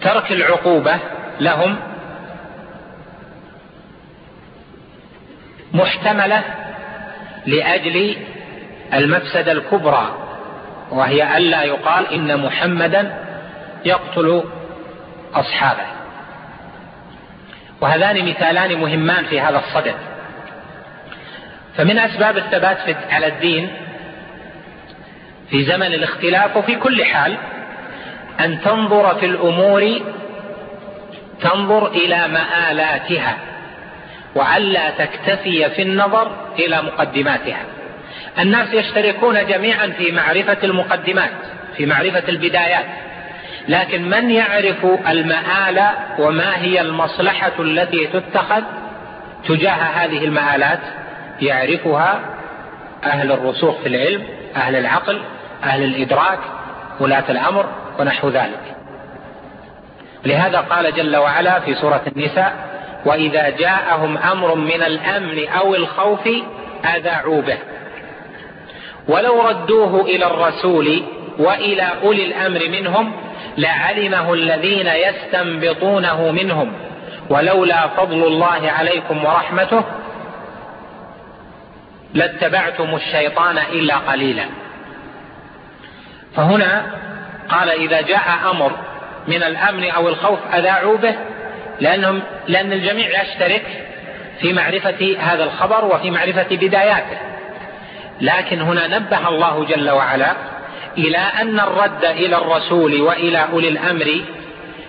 [0.00, 0.98] ترك العقوبة
[1.40, 1.76] لهم
[5.72, 6.42] محتملة
[7.46, 8.16] لأجل
[8.94, 10.16] المفسدة الكبرى
[10.90, 13.14] وهي ألا يقال إن محمدا
[13.84, 14.42] يقتل
[15.34, 15.86] أصحابه.
[17.80, 19.94] وهذان مثالان مهمان في هذا الصدد.
[21.76, 22.78] فمن أسباب الثبات
[23.10, 23.70] على الدين
[25.50, 27.36] في زمن الاختلاف وفي كل حال
[28.40, 30.00] أن تنظر في الأمور
[31.40, 33.36] تنظر إلى مآلاتها
[34.34, 37.62] وألا تكتفي في النظر إلى مقدماتها.
[38.38, 41.30] الناس يشتركون جميعا في معرفة المقدمات
[41.76, 42.84] في معرفة البدايات
[43.68, 45.82] لكن من يعرف المآل
[46.18, 48.62] وما هي المصلحة التي تتخذ
[49.48, 50.80] تجاه هذه المآلات؟
[51.42, 52.20] يعرفها
[53.04, 54.22] أهل الرسوخ في العلم
[54.56, 55.20] أهل العقل
[55.64, 56.38] أهل الإدراك
[57.00, 57.66] ولاة الأمر
[57.98, 58.76] ونحو ذلك.
[60.24, 62.70] لهذا قال جل وعلا في سورة النساء
[63.06, 66.28] وإذا جاءهم أمر من الأمن أو الخوف
[66.96, 67.58] أذاعوا به.
[69.08, 71.02] ولو ردوه إلى الرسول
[71.38, 73.12] وإلى أولي الأمر منهم
[73.58, 76.72] لعلمه الذين يستنبطونه منهم.
[77.30, 79.84] ولولا فضل الله عليكم ورحمته
[82.14, 84.44] لاتبعتم الشيطان إلا قليلا.
[86.36, 86.86] فهنا
[87.48, 88.72] قال إذا جاء أمر
[89.28, 91.14] من الأمن أو الخوف أذاعوا به
[91.80, 93.66] لأنهم لأن الجميع يشترك
[94.40, 97.18] في معرفة هذا الخبر وفي معرفة بداياته.
[98.20, 100.32] لكن هنا نبه الله جل وعلا
[100.98, 104.20] إلى أن الرد إلى الرسول وإلى أولي الأمر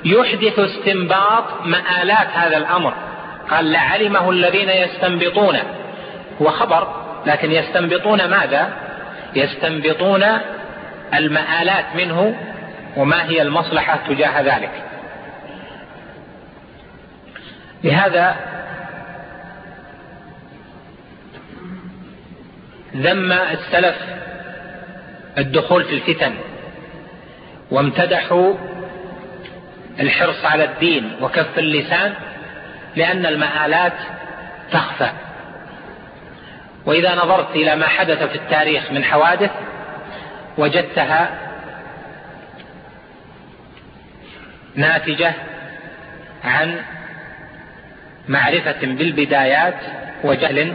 [0.05, 2.93] يحدث استنباط مآلات هذا الأمر.
[3.51, 5.57] قال لعلمه الذين يستنبطون
[6.41, 6.87] هو خبر
[7.25, 8.69] لكن يستنبطون ماذا؟
[9.35, 10.25] يستنبطون
[11.13, 12.35] المآلات منه
[12.97, 14.71] وما هي المصلحة تجاه ذلك.
[17.83, 18.35] لهذا
[22.95, 23.95] ذم السلف
[25.37, 26.33] الدخول في الفتن
[27.71, 28.53] وامتدحوا
[29.99, 32.13] الحرص على الدين وكف اللسان
[32.95, 33.93] لأن المآلات
[34.71, 35.09] تخفى.
[36.85, 39.51] وإذا نظرت إلى ما حدث في التاريخ من حوادث
[40.57, 41.29] وجدتها
[44.75, 45.33] ناتجة
[46.43, 46.77] عن
[48.27, 49.75] معرفة بالبدايات
[50.23, 50.73] وجهل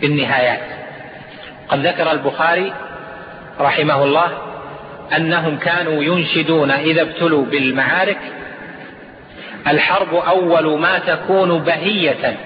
[0.00, 0.60] بالنهايات.
[1.68, 2.72] قد ذكر البخاري
[3.60, 4.38] رحمه الله
[5.16, 8.18] أنهم كانوا ينشدون إذا ابتلوا بالمعارك
[9.66, 12.36] الحرب أول ما تكون بهية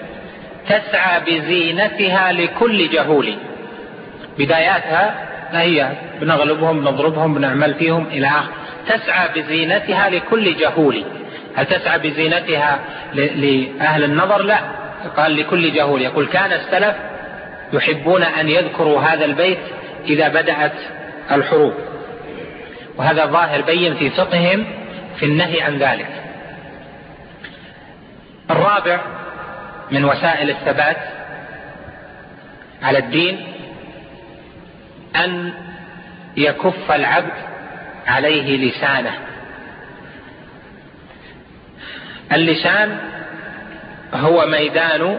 [0.68, 3.34] تسعى بزينتها لكل جهول.
[4.38, 8.52] بداياتها هي بنغلبهم بنضربهم بنعمل فيهم إلى آخر.
[8.88, 11.04] تسعى بزينتها لكل جهول.
[11.56, 12.78] هل تسعى بزينتها
[13.14, 14.58] لأهل النظر؟ لا.
[15.16, 16.02] قال لكل جهول.
[16.02, 16.96] يقول كان السلف
[17.72, 19.58] يحبون أن يذكروا هذا البيت
[20.04, 20.72] إذا بدأت
[21.30, 21.74] الحروب.
[22.96, 24.64] وهذا ظاهر بين في فقههم
[25.16, 26.08] في النهي عن ذلك.
[28.50, 29.00] الرابع
[29.90, 30.96] من وسائل الثبات
[32.82, 33.55] على الدين
[35.24, 35.52] أن
[36.36, 37.32] يكف العبد
[38.06, 39.14] عليه لسانه.
[42.32, 42.98] اللسان
[44.14, 45.18] هو ميدان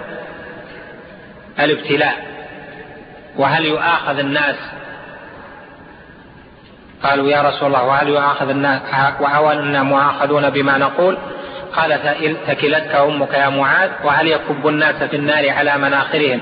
[1.59, 2.27] الابتلاء.
[3.37, 4.55] وهل يؤاخذ الناس؟
[7.03, 8.81] قالوا يا رسول الله وهل يؤاخذ الناس؟
[9.19, 11.17] وأولنا مؤاخذون بما نقول؟
[11.75, 11.99] قال
[12.47, 16.41] ثكلتك أمك يا معاذ وهل يكب الناس في النار على مناخرهم؟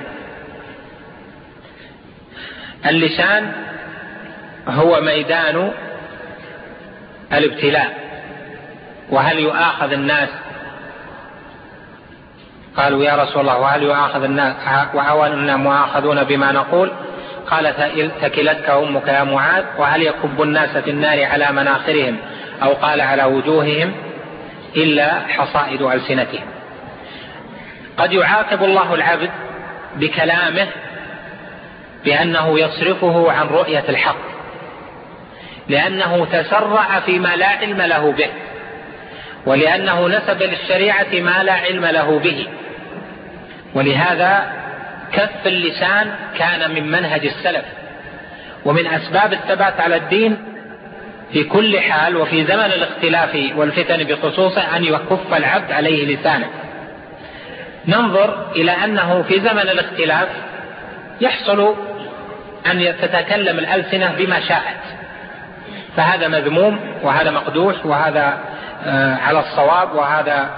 [2.86, 3.52] اللسان
[4.68, 5.72] هو ميدان
[7.34, 7.94] الابتلاء.
[9.10, 10.30] وهل يؤاخذ الناس؟
[12.78, 14.56] قالوا يا رسول الله وهل يؤاخذ الناس؟
[14.94, 16.92] وأولنا مؤاخذون بما نقول.
[17.48, 17.74] قال
[18.22, 22.18] ثكلتك أمك يا معاذ وهل يكب الناس في النار على مناخرهم
[22.64, 23.94] أو قال على وجوههم
[24.76, 26.46] إلا حصائد ألسنتهم؟
[27.98, 29.30] قد يعاقب الله العبد
[29.96, 30.68] بكلامه
[32.06, 34.36] بأنه يصرفه عن رؤية الحق
[35.70, 38.30] لأنه تسرع فيما لا علم له به
[39.46, 42.48] ولأنه نسب للشريعة ما لا علم له به.
[43.74, 44.52] ولهذا
[45.14, 47.66] كف اللسان كان من منهج السلف
[48.66, 50.38] ومن أسباب الثبات على الدين
[51.34, 56.48] في كل حال وفي زمن الاختلاف والفتن بخصوصه أن يكف العبد عليه لسانه.
[57.88, 60.28] ننظر إلى أنه في زمن الاختلاف
[61.22, 61.76] يحصل
[62.72, 64.82] أن تتكلم الألسنة بما شاءت.
[65.98, 68.38] فهذا مذموم وهذا مقدوح وهذا
[68.86, 70.50] آه، على الصواب وهذا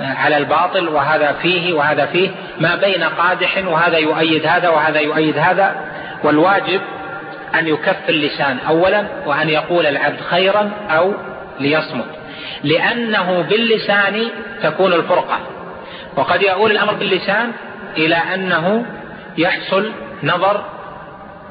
[0.00, 2.30] آه، على الباطل وهذا فيه وهذا فيه.
[2.60, 5.74] ما بين قادح وهذا يؤيد هذا وهذا يؤيد هذا.
[6.24, 6.80] والواجب
[7.54, 11.14] أن يكف اللسان أولا وأن يقول العبد خيرا أو
[11.60, 12.06] ليصمت.
[12.64, 14.28] لأنه باللسان
[14.62, 15.38] تكون الفرقة.
[16.16, 17.52] وقد يؤول الأمر باللسان
[17.96, 18.84] إلى أنه
[19.38, 19.92] يحصل
[20.22, 20.64] نظر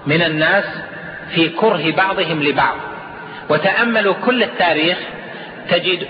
[0.05, 0.65] من الناس
[1.35, 2.75] في كره بعضهم لبعض.
[3.49, 4.97] وتأملوا كل التاريخ
[5.69, 6.07] تجد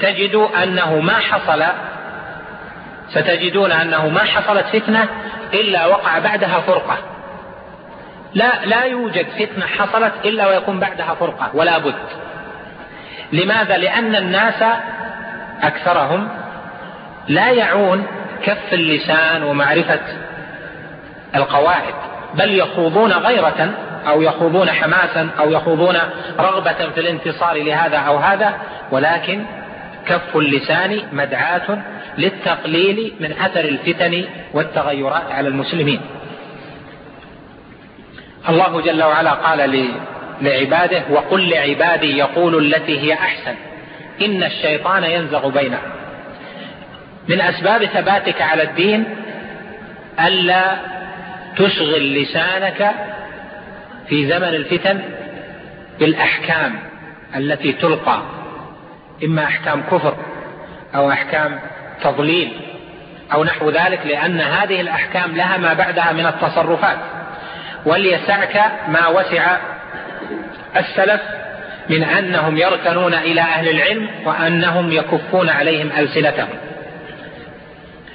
[0.00, 1.64] تجدوا أنه ما حصل
[3.08, 5.08] ستجدون أنه ما حصلت فتنة
[5.54, 6.98] إلا وقع بعدها فرقة.
[8.34, 11.94] لا لا يوجد فتنة حصلت إلا ويكون بعدها فرقة ولا بد.
[13.32, 14.62] لماذا؟ لأن الناس
[15.62, 16.28] أكثرهم
[17.28, 18.06] لا يعون
[18.42, 20.00] كف اللسان ومعرفة
[21.34, 21.94] القواعد.
[22.36, 23.70] بل يخوضون غيرة
[24.08, 25.96] أو يخوضون حماسا أو يخوضون
[26.38, 28.54] رغبة في الانتصار لهذا أو هذا
[28.90, 29.44] ولكن
[30.06, 31.78] كف اللسان مدعاة
[32.18, 34.24] للتقليل من أثر الفتن
[34.54, 36.00] والتغيرات على المسلمين.
[38.48, 39.90] الله جل وعلا قال
[40.40, 43.54] لعباده وقل لعبادي يقولوا التي هي أحسن.
[44.20, 45.90] إن الشيطان ينزغ بينهم.
[47.28, 49.04] من أسباب ثباتك على الدين
[50.26, 50.95] ألا
[51.56, 52.90] تشغل لسانك
[54.08, 55.00] في زمن الفتن
[55.98, 56.74] بالأحكام
[57.36, 58.22] التي تلقى
[59.24, 60.16] إما أحكام كفر
[60.94, 61.58] أو أحكام
[62.02, 62.52] تضليل
[63.32, 66.98] أو نحو ذلك لأن هذه الأحكام لها ما بعدها من التصرفات.
[67.86, 69.56] وليسعك ما وسع
[70.76, 71.20] السلف
[71.88, 76.48] من أنهم يركنون إلى أهل العلم وأنهم يكفون عليهم ألسنتهم.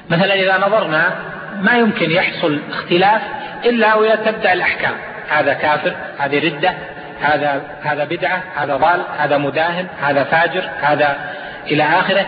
[0.10, 1.31] مثلا إذا نظرنا
[1.62, 3.22] ما يمكن يحصل اختلاف
[3.66, 4.94] إلا وإذا تبدأ الأحكام.
[5.30, 6.74] هذا كافر هذه ردة
[7.22, 11.18] هذا هذا بدعة هذا ضال هذا مداهن هذا فاجر هذا
[11.68, 12.26] إلى آخره.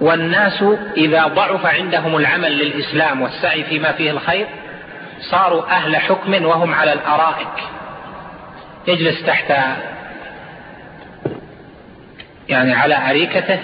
[0.00, 0.64] والناس
[0.96, 4.46] إذا ضعف عندهم العمل للإسلام والسعي فيما فيه الخير
[5.20, 7.64] صاروا أهل حكم وهم على الأرائك.
[8.88, 9.52] يجلس تحت
[12.48, 13.58] يعني على أريكته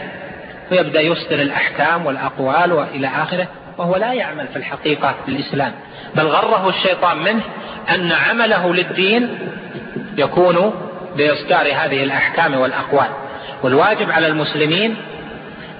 [0.70, 3.46] ويبدأ يصدر الأحكام والأقوال وإلى آخره.
[3.78, 5.72] وهو لا يعمل في الحقيقة للإسلام
[6.14, 7.42] بل غره الشيطان منه
[7.90, 9.38] أن عمله للدين
[10.16, 10.74] يكون
[11.16, 13.08] بإصدار هذه الأحكام والأقوال.
[13.62, 14.96] والواجب على المسلمين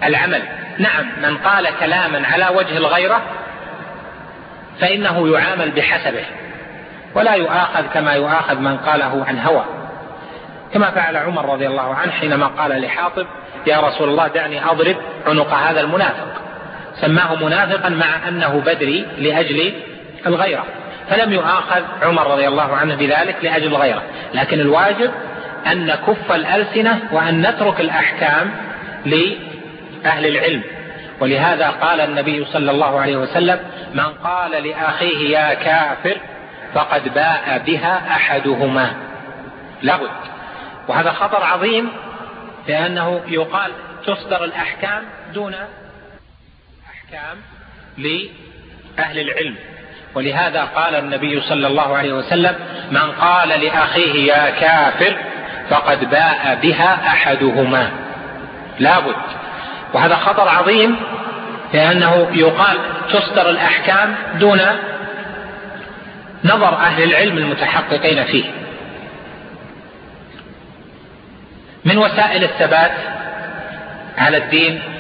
[0.05, 0.43] العمل.
[0.79, 3.23] نعم من قال كلاما على وجه الغيرة
[4.81, 6.25] فإنه يعامل بحسبه
[7.15, 9.65] ولا يؤاخذ كما يؤاخذ من قاله عن هوى.
[10.75, 13.27] كما فعل عمر رضي الله عنه حينما قال لحاطب
[13.67, 14.97] يا رسول الله دعني أضرب
[15.27, 16.48] عنق هذا المنافق.
[17.01, 19.73] سماه منافقا مع أنه بدري لأجل
[20.27, 20.65] الغيرة.
[21.11, 24.03] فلم يؤاخذ عمر رضي الله عنه بذلك لأجل الغيرة.
[24.35, 25.11] لكن الواجب
[25.67, 28.51] أن نكف الألسنة وأن نترك الأحكام
[29.05, 30.63] لأهل العلم.
[31.21, 33.59] ولهذا قال النبي صلى الله عليه وسلم
[33.95, 36.17] من قال لأخيه يا كافر
[36.75, 38.91] فقد باء بها أحدهما.
[39.83, 40.11] لابد.
[40.89, 41.89] وهذا خطر عظيم
[42.69, 43.71] لأنه يقال
[44.07, 45.03] تصدر الأحكام
[45.35, 45.55] دون
[47.09, 47.39] أحكام
[47.99, 49.57] لأهل العلم.
[50.15, 52.55] ولهذا قال النبي صلى الله عليه وسلم
[52.91, 55.17] من قال لأخيه يا كافر
[55.71, 57.91] فقد باء بها أحدهما.
[58.79, 59.17] لابد
[59.95, 60.97] وهذا خطر عظيم
[61.75, 62.79] لأنه يقال
[63.13, 64.61] تصدر الأحكام دون
[66.45, 68.45] نظر أهل العلم المتحققين فيه.
[71.85, 72.93] من وسائل الثبات
[74.19, 74.98] على الدين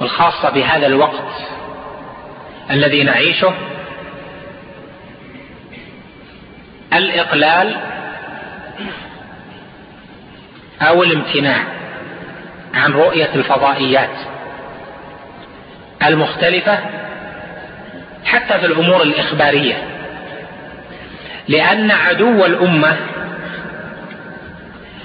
[0.00, 1.32] والخاصة بهذا الوقت
[2.70, 3.54] الذي نعيشه
[6.92, 7.76] الإقلال
[10.82, 11.64] أو الامتناع
[12.74, 14.16] عن رؤية الفضائيات
[16.06, 16.78] المختلفة
[18.24, 19.74] حتى في الأمور الإخبارية
[21.48, 22.96] لأن عدو الأمة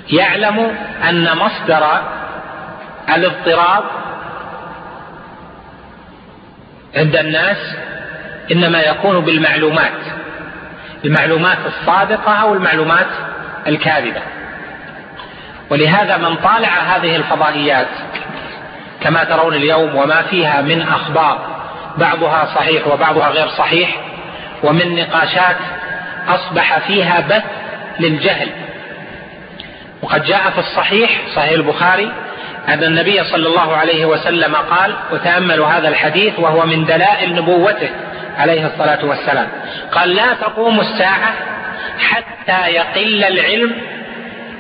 [0.10, 0.78] يعلم
[1.10, 2.02] أن مصدر
[3.16, 3.84] الاضطراب
[6.96, 7.58] عند الناس
[8.52, 9.92] إنما يكون بالمعلومات
[11.06, 13.08] المعلومات الصادقة أو المعلومات
[13.68, 14.22] الكاذبة.
[15.70, 17.88] ولهذا من طالع هذه الفضائيات
[19.02, 21.56] كما ترون اليوم وما فيها من أخبار
[21.98, 23.96] بعضها صحيح وبعضها غير صحيح
[24.64, 25.58] ومن نقاشات
[26.28, 27.44] أصبح فيها بث
[28.00, 28.50] للجهل.
[30.02, 32.12] وقد جاء في الصحيح صحيح البخاري
[32.70, 37.90] أن النبي صلى الله عليه وسلم قال وتأملوا هذا الحديث وهو من دلائل نبوته
[38.38, 39.48] عليه الصلاة والسلام.
[39.92, 41.34] قال لا تقوم الساعة
[42.00, 43.76] حتى يقل العلم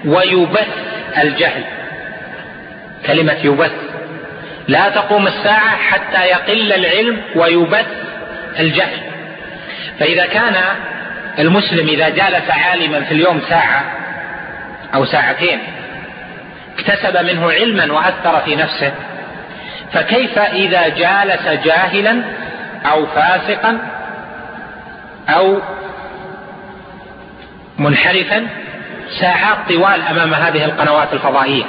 [0.06, 0.68] ويبث
[1.18, 1.64] الجهل.
[3.08, 3.72] كلمة يبث.
[4.68, 7.88] لا تقوم الساعة حتى يقل العلم ويبث
[8.60, 9.00] الجهل.
[10.00, 10.56] فإذا كان
[11.40, 13.84] المسلم إذا جالس عالما في اليوم ساعة
[14.96, 15.60] أو ساعتين
[16.80, 18.94] اكتسب منه علما وأثر في نفسه.
[19.94, 22.22] فكيف إذا جالس جاهلا
[22.92, 23.78] أو فاسقا
[25.30, 25.60] أو
[27.78, 28.48] منحرفا
[29.20, 31.66] ساعات طوال أمام هذه القنوات الفضائية.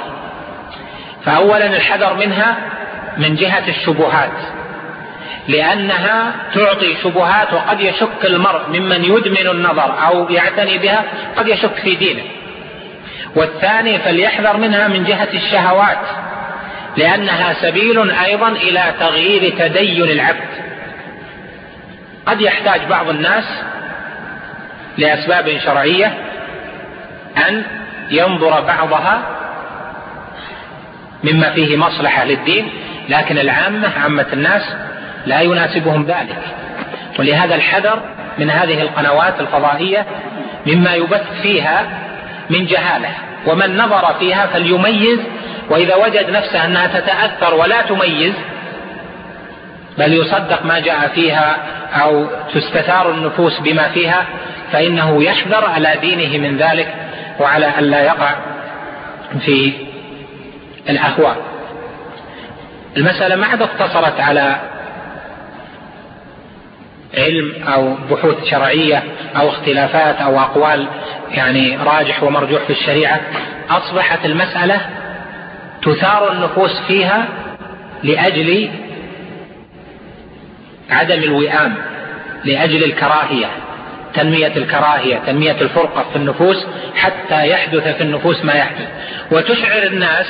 [1.25, 2.55] فأولا الحذر منها
[3.17, 4.31] من جهة الشبهات
[5.47, 11.03] لأنها تعطي شبهات وقد يشك المرء ممن يدمن النظر أو يعتني بها
[11.37, 12.23] قد يشك في دينه.
[13.35, 15.97] والثاني فليحذر منها من جهة الشهوات
[16.97, 20.49] لأنها سبيل أيضا إلى تغيير تدين العبد.
[22.25, 23.43] قد يحتاج بعض الناس
[24.97, 26.13] لأسباب شرعية
[27.49, 27.63] أن
[28.11, 29.21] ينظر بعضها
[31.23, 32.69] مما فيه مصلحة للدين
[33.09, 34.75] لكن العامة عامة الناس
[35.25, 36.37] لا يناسبهم ذلك.
[37.19, 38.01] ولهذا الحذر
[38.37, 40.05] من هذه القنوات الفضائية
[40.65, 42.06] مما يبث فيها
[42.49, 43.09] من جهالة.
[43.47, 45.19] ومن نظر فيها فليميز
[45.69, 48.33] وإذا وجد نفسه أنها تتأثر ولا تميز
[49.97, 51.57] بل يصدق ما جاء فيها
[51.93, 54.25] أو تستثار النفوس بما فيها
[54.71, 56.93] فإنه يحذر على دينه من ذلك
[57.39, 58.35] وعلى أن لا يقع
[59.45, 59.73] في
[60.89, 61.37] الأهواء.
[62.97, 64.55] المسألة ما عاد اقتصرت على
[67.17, 69.03] علم أو بحوث شرعية
[69.35, 70.87] أو اختلافات أو أقوال
[71.31, 73.21] يعني راجح ومرجوح في الشريعة
[73.69, 74.81] أصبحت المسألة
[75.83, 77.25] تثار النفوس فيها
[78.03, 78.69] لأجل
[80.89, 81.75] عدم الوئام
[82.45, 83.47] لأجل الكراهية
[84.13, 88.87] تنمية الكراهية تنمية الفرقة في النفوس حتى يحدث في النفوس ما يحدث.
[89.31, 90.25] وتشعر الناس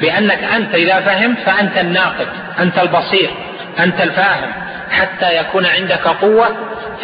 [0.00, 2.26] بأنك أنت إذا فهمت فأنت الناقد
[2.58, 3.30] أنت البصير
[3.78, 4.52] أنت الفاهم.
[4.90, 6.48] حتى يكون عندك قوة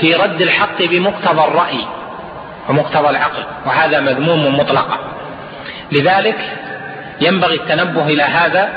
[0.01, 1.87] في رد الحق بمقتضى الرأي
[2.68, 4.99] ومقتضى العقل وهذا مذموم مطلقا.
[5.93, 6.39] لذلك
[7.20, 8.68] ينبغي التنبه إلى هذا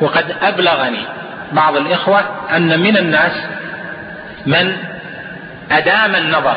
[0.00, 1.04] وقد أبلغني
[1.52, 2.24] بعض الإخوة
[2.56, 3.32] أن من الناس
[4.46, 4.76] من
[5.72, 6.56] أدام النظر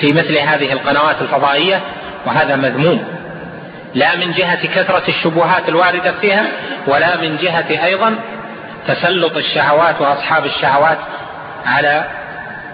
[0.00, 1.80] في مثل هذه القنوات الفضائية
[2.26, 3.04] وهذا مذموم.
[3.94, 6.44] لا من جهة كثرة الشبهات الواردة فيها
[6.86, 8.14] ولا من جهة أيضا
[8.88, 10.98] تسلط الشهوات وأصحاب الشهوات
[11.66, 12.04] على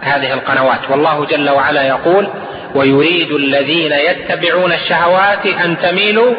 [0.01, 0.91] هذه القنوات.
[0.91, 2.29] والله جل وعلا يقول
[2.75, 6.35] ويريد الذين يتبعون الشهوات أن تميلوا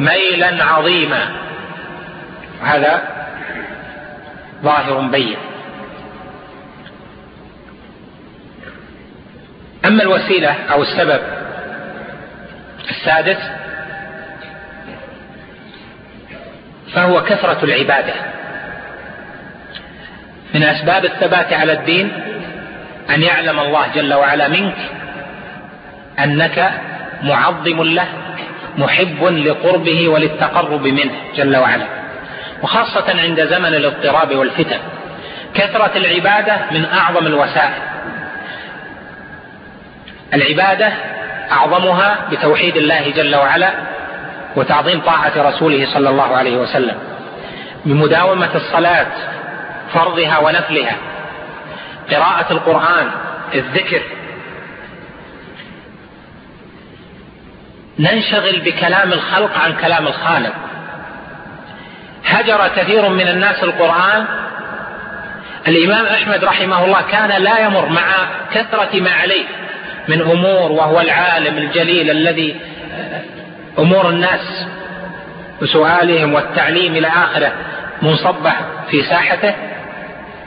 [0.00, 1.28] ميلا عظيما.
[2.62, 3.02] هذا
[4.62, 5.36] ظاهر بين.
[9.84, 11.20] أما الوسيلة أو السبب
[12.90, 13.38] السادس
[16.94, 18.14] فهو كثرة العبادة.
[20.54, 22.12] من أسباب الثبات على الدين
[23.10, 24.76] أن يعلم الله جل وعلا منك
[26.18, 26.70] أنك
[27.22, 28.06] معظم له
[28.78, 31.84] محب لقربه وللتقرب منه جل وعلا.
[32.62, 34.78] وخاصة عند زمن الاضطراب والفتن.
[35.54, 37.82] كثرة العبادة من أعظم الوسائل.
[40.34, 40.92] العبادة
[41.52, 43.70] أعظمها بتوحيد الله جل وعلا
[44.56, 46.96] وتعظيم طاعة رسوله صلى الله عليه وسلم.
[47.84, 49.06] بمداومة الصلاة
[49.94, 50.96] فرضها ونفلها.
[52.10, 53.10] قراءة القرآن
[53.54, 54.02] الذكر.
[57.98, 60.52] ننشغل بكلام الخلق عن كلام الخالق.
[62.24, 64.26] هجر كثير من الناس القرآن.
[65.68, 68.02] الإمام أحمد رحمه الله كان لا يمر مع
[68.54, 69.44] كثرة ما عليه
[70.08, 72.60] من أمور وهو العالم الجليل الذي
[73.78, 74.66] أمور الناس
[75.62, 77.52] وسؤالهم والتعليم إلى آخره
[78.02, 78.52] منصبة
[78.90, 79.54] في ساحته.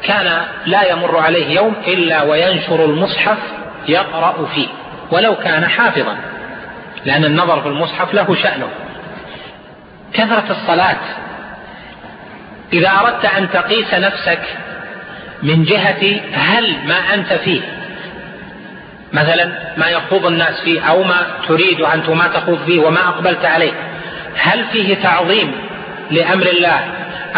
[0.07, 3.37] كان لا يمر عليه يوم إلا وينشر المصحف
[3.87, 4.67] يقرأ فيه
[5.11, 6.17] ولو كان حافظا
[7.05, 8.67] لأن النظر في المصحف له شأنه.
[10.13, 10.97] كثرة الصلاة.
[12.73, 14.41] إذا أردت أن تقيس نفسك
[15.43, 17.61] من جهة هل ما أنت فيه
[19.13, 23.71] مثلا ما يخوض الناس فيه أو ما تريد أنت ما تخوض فيه وما أقبلت عليه
[24.37, 25.51] هل فيه تعظيم
[26.11, 26.79] لأمر الله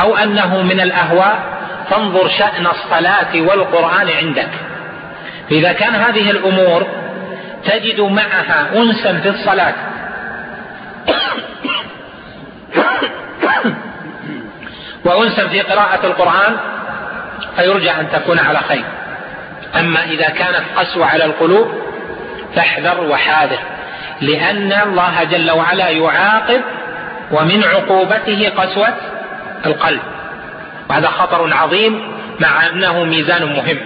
[0.01, 1.56] أو أنه من الأهواء؟
[1.89, 4.49] فانظر شأن الصلاة والقرآن عندك.
[5.49, 6.87] فإذا كان هذه الأمور
[7.65, 9.73] تجد معها أنسا في الصلاة.
[15.05, 16.57] وأنسا في قراءة القرآن
[17.55, 18.83] فيرجى أن تكون على خير.
[19.79, 21.71] أما إذا كانت قسوة على القلوب
[22.55, 23.59] فاحذر وحاذر
[24.21, 26.61] لأن الله جل وعلا يعاقب
[27.31, 28.93] ومن عقوبته قسوة
[29.65, 30.01] القلب.
[30.89, 32.01] وهذا خطر عظيم
[32.39, 33.79] مع أنه ميزان مهم.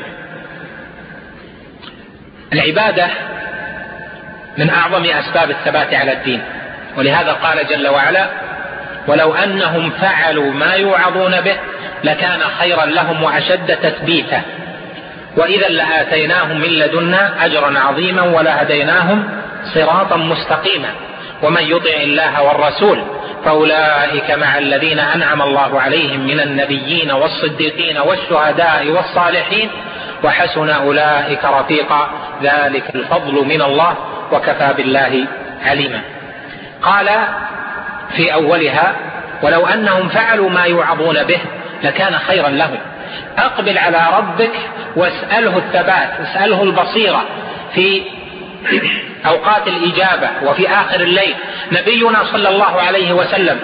[2.53, 3.07] العبادة
[4.57, 6.41] من أعظم أسباب الثبات على الدين.
[6.97, 8.29] ولهذا قال جل وعلا
[9.07, 11.55] ولو أنهم فعلوا ما يوعظون به
[12.03, 14.41] لكان خيرا لهم وأشد تثبيتا.
[15.37, 19.29] وإذا لآتيناهم من لدنا أجرا عظيما ولهديناهم
[19.73, 20.89] صراطا مستقيما.
[21.43, 23.03] ومن يطع الله والرسول
[23.45, 29.69] فأولئك مع الذين أنعم الله عليهم من النبيين والصديقين والشهداء والصالحين
[30.23, 32.09] وحسن أولئك رفيقا.
[32.43, 33.95] ذلك الفضل من الله
[34.31, 35.25] وكفى بالله
[35.65, 36.01] عليما.
[36.81, 37.09] قال
[38.15, 38.95] في أولها
[39.43, 41.39] ولو أنهم فعلوا ما يوعظون به
[41.83, 42.77] لكان خيرا لهم.
[43.37, 44.51] أقبل على ربك
[44.95, 47.25] واسأله الثبات اسأله البصيرة
[47.73, 48.03] في
[49.25, 51.35] أوقات الإجابة وفي آخر الليل.
[51.71, 53.59] نبينا صلى الله عليه وسلم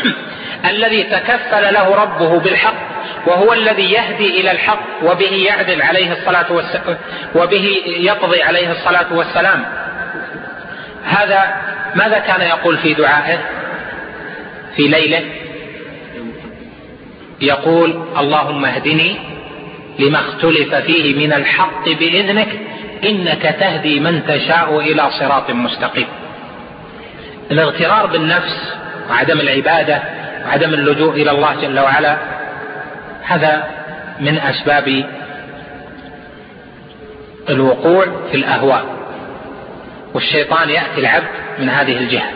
[0.70, 2.92] الذي تكفل له ربه بالحق
[3.26, 6.96] وهو الذي يهدي إلى الحق وبه يعدل عليه الصلاة والسلام
[7.34, 9.64] وبه يقضي عليه الصلاة والسلام.
[11.04, 11.56] هذا
[11.94, 13.38] ماذا كان يقول في دعائه؟
[14.76, 15.22] في ليله؟
[17.40, 19.16] يقول اللهم اهدني
[19.98, 22.48] لما اختلف فيه من الحق بإذنك
[23.04, 26.06] إنك تهدي من تشاء إلى صراط مستقيم.
[27.50, 28.74] الاغترار بالنفس
[29.10, 30.02] وعدم العبادة
[30.44, 32.16] وعدم اللجوء إلى الله جل وعلا
[33.22, 33.64] هذا
[34.20, 35.04] من أسباب
[37.50, 38.84] الوقوع في الأهواء.
[40.14, 41.26] والشيطان يأتي العبد
[41.58, 42.30] من هذه الجهة.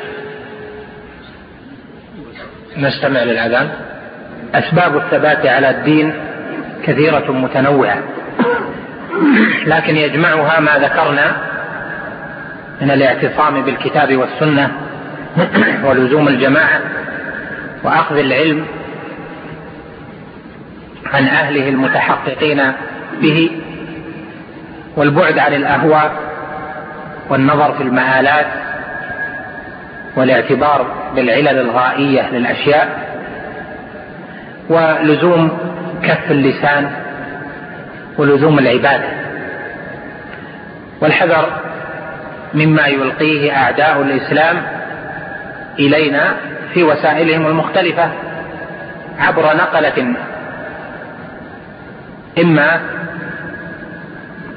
[2.76, 3.70] نستمع للأذان.
[4.54, 6.14] أسباب الثبات على الدين
[6.84, 7.98] كثيرة متنوعة.
[9.66, 11.36] لكن يجمعها ما ذكرنا
[12.80, 14.72] من الاعتصام بالكتاب والسنة
[15.84, 16.80] ولزوم الجماعة
[17.84, 18.66] وأخذ العلم
[21.14, 22.62] عن أهله المتحققين
[23.22, 23.50] به
[24.96, 26.12] والبعد عن الأهواء
[27.30, 28.46] والنظر في المآلات
[30.16, 30.86] والاعتبار
[31.16, 33.06] بالعلل الغائية للأشياء
[34.68, 35.58] ولزوم
[36.02, 36.90] كف اللسان
[38.18, 39.08] ولزوم العبادة
[41.00, 41.48] والحذر
[42.54, 44.62] مما يلقيه أعداء الإسلام
[45.78, 46.34] إلينا
[46.74, 48.10] في وسائلهم المختلفة
[49.18, 50.14] عبر نقلة
[52.38, 52.80] إما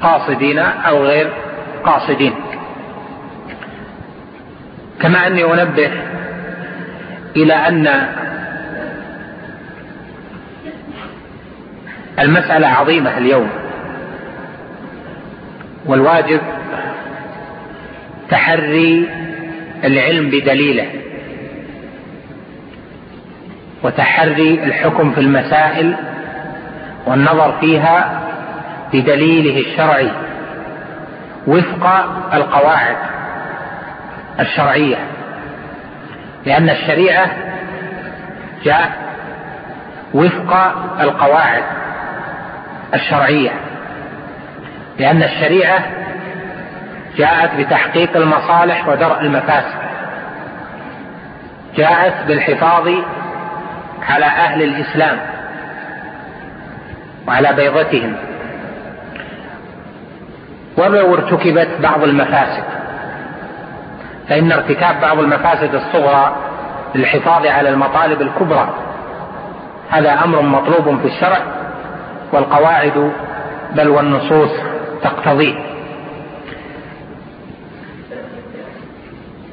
[0.02, 1.28] قاصدين أو غير
[1.84, 2.34] قاصدين.
[5.00, 5.90] كما أني أنبه
[7.36, 8.06] إلى أن
[12.20, 13.50] المسألة عظيمة اليوم.
[15.86, 16.40] والواجب
[18.30, 19.08] تحري
[19.84, 20.86] العلم بدليله.
[23.82, 25.94] وتحري الحكم في المسائل
[27.06, 28.20] والنظر فيها
[28.92, 30.10] بدليله الشرعي.
[31.46, 31.86] وفق
[32.34, 32.96] القواعد
[34.40, 34.96] الشرعية.
[36.46, 37.30] لأن الشريعة
[38.64, 38.92] جاء
[40.14, 40.54] وفق
[41.00, 41.79] القواعد.
[42.94, 43.50] الشرعية
[44.98, 45.82] لأن الشريعة
[47.16, 49.80] جاءت بتحقيق المصالح ودرء المفاسد
[51.76, 52.88] جاءت بالحفاظ
[54.08, 55.18] على أهل الإسلام
[57.28, 58.16] وعلى بيضتهم.
[60.76, 62.64] ولو ارتكبت بعض المفاسد
[64.28, 66.36] فإن ارتكاب بعض المفاسد الصغرى
[66.94, 68.74] للحفاظ على المطالب الكبرى
[69.90, 71.38] هذا أمر مطلوب في الشرع.
[72.32, 73.12] والقواعد
[73.76, 74.50] بل والنصوص
[75.02, 75.54] تقتضيه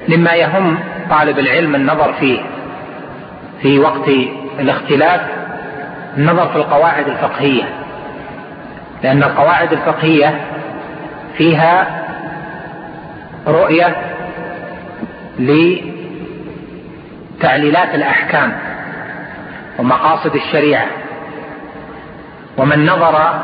[0.09, 2.39] مما يهم طالب العلم النظر فيه
[3.61, 4.09] في وقت
[4.59, 5.21] الاختلاف
[6.17, 7.63] النظر في القواعد الفقهية.
[9.03, 10.41] لأن القواعد الفقهية
[11.37, 12.03] فيها
[13.47, 13.95] رؤية
[17.39, 18.53] لتعليلات الأحكام
[19.79, 20.85] ومقاصد الشريعة.
[22.57, 23.41] ومن نظر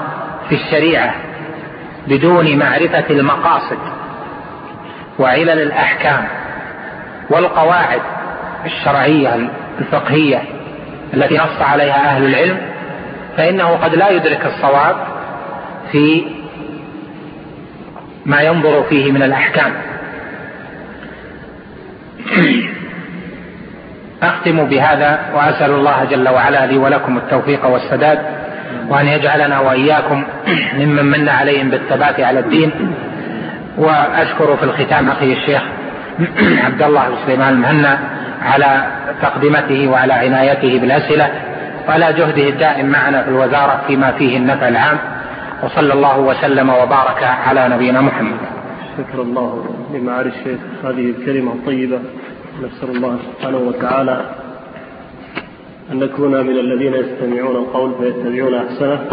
[0.49, 1.15] في الشريعة
[2.07, 3.77] بدون معرفة المقاصد
[5.19, 6.27] وعلل الأحكام
[7.29, 8.01] والقواعد
[8.65, 9.49] الشرعية
[9.79, 10.41] الفقهية
[11.13, 12.57] التي نص عليها أهل العلم
[13.37, 14.95] فإنه قد لا يدرك الصواب
[15.91, 16.25] في
[18.25, 19.73] ما ينظر فيه من الأحكام.
[24.23, 28.42] أختم بهذا وأسأل الله جل وعلا لي ولكم التوفيق والسداد.
[28.89, 30.23] وأن يجعلنا وإياكم
[30.79, 32.71] ممن من عليهم بالثبات على الدين.
[33.77, 35.61] وأشكر في الختام أخي الشيخ
[36.65, 37.99] عبد الله سليمان المهنا
[38.41, 38.87] على
[39.21, 41.31] تقدمته وعلى عنايته بالأسئلة
[41.87, 44.97] وعلى جهده الدائم معنا في الوزارة فيما فيه النفع العام.
[45.63, 48.37] وصلى الله وسلم وبارك على نبينا محمد.
[48.97, 51.99] شكر الله لمعالي الشيخ هذه الكلمة الطيبة.
[52.61, 54.42] نسأل الله سبحانه وتعالى
[55.91, 59.07] أن نكون من الذين يستمعون القول فيتبعون أحسنه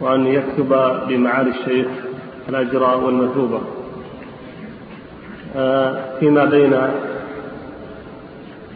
[0.00, 0.72] وأن يكتب
[1.08, 1.86] لمعالي الشيخ
[2.48, 3.60] الأجر والمثوبة.
[5.56, 6.74] آه، فيما بين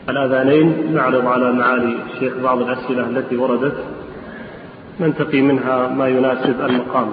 [0.09, 3.85] الأذانين نعرض على معالي الشيخ بعض الأسئلة التي وردت.
[5.01, 7.09] ننتقي منها ما يناسب المقام.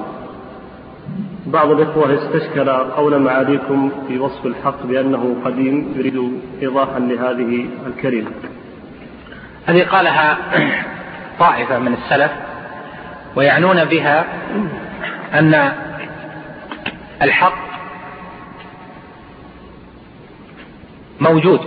[1.48, 8.32] بعض الإخوة استشكل قول معاليكم في وصف الحق بأنه قديم يريد إيضاحا لهذه الكلمة.
[9.68, 10.38] هذه قالها
[11.40, 12.32] طائفة من السلف
[13.36, 14.26] ويعنون بها
[15.34, 15.72] أن
[17.22, 17.70] الحق
[21.20, 21.60] موجود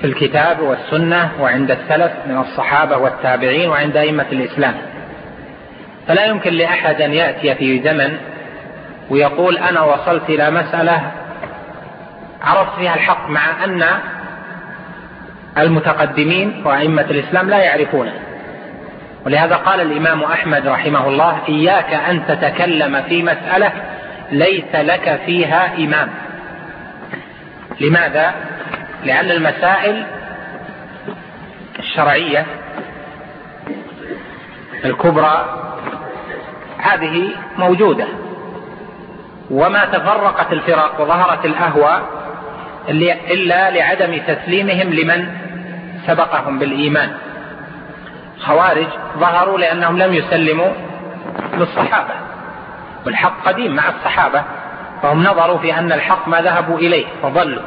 [0.00, 4.74] في الكتاب والسنة وعند السلف من الصحابة والتابعين وعند أئمة الإسلام.
[6.08, 8.18] فلا يمكن لأحد أن يأتي في زمن
[9.10, 11.12] ويقول أنا وصلت إلى مسألة
[12.42, 13.84] عرفت فيها الحق مع أن
[15.58, 18.12] المتقدمين وأئمة الإسلام لا يعرفونه.
[19.26, 23.72] ولهذا قال الإمام أحمد رحمه الله إياك أن تتكلم في مسألة
[24.32, 26.08] ليس لك فيها إمام.
[27.80, 28.34] لماذا؟
[29.04, 30.04] لأن المسائل
[31.78, 32.46] الشرعية
[34.84, 35.60] الكبرى
[36.78, 38.06] هذه موجودة.
[39.50, 42.23] وما تفرقت الفرق وظهرت الأهواء
[42.88, 45.26] إلا لعدم تسليمهم لمن
[46.06, 47.10] سبقهم بالإيمان.
[48.40, 48.86] خوارج
[49.18, 50.70] ظهروا لأنهم لم يسلموا
[51.54, 52.14] للصحابة
[53.06, 54.42] والحق قديم مع الصحابة
[55.02, 57.62] فهم نظروا في أن الحق ما ذهبوا إليه فضلوا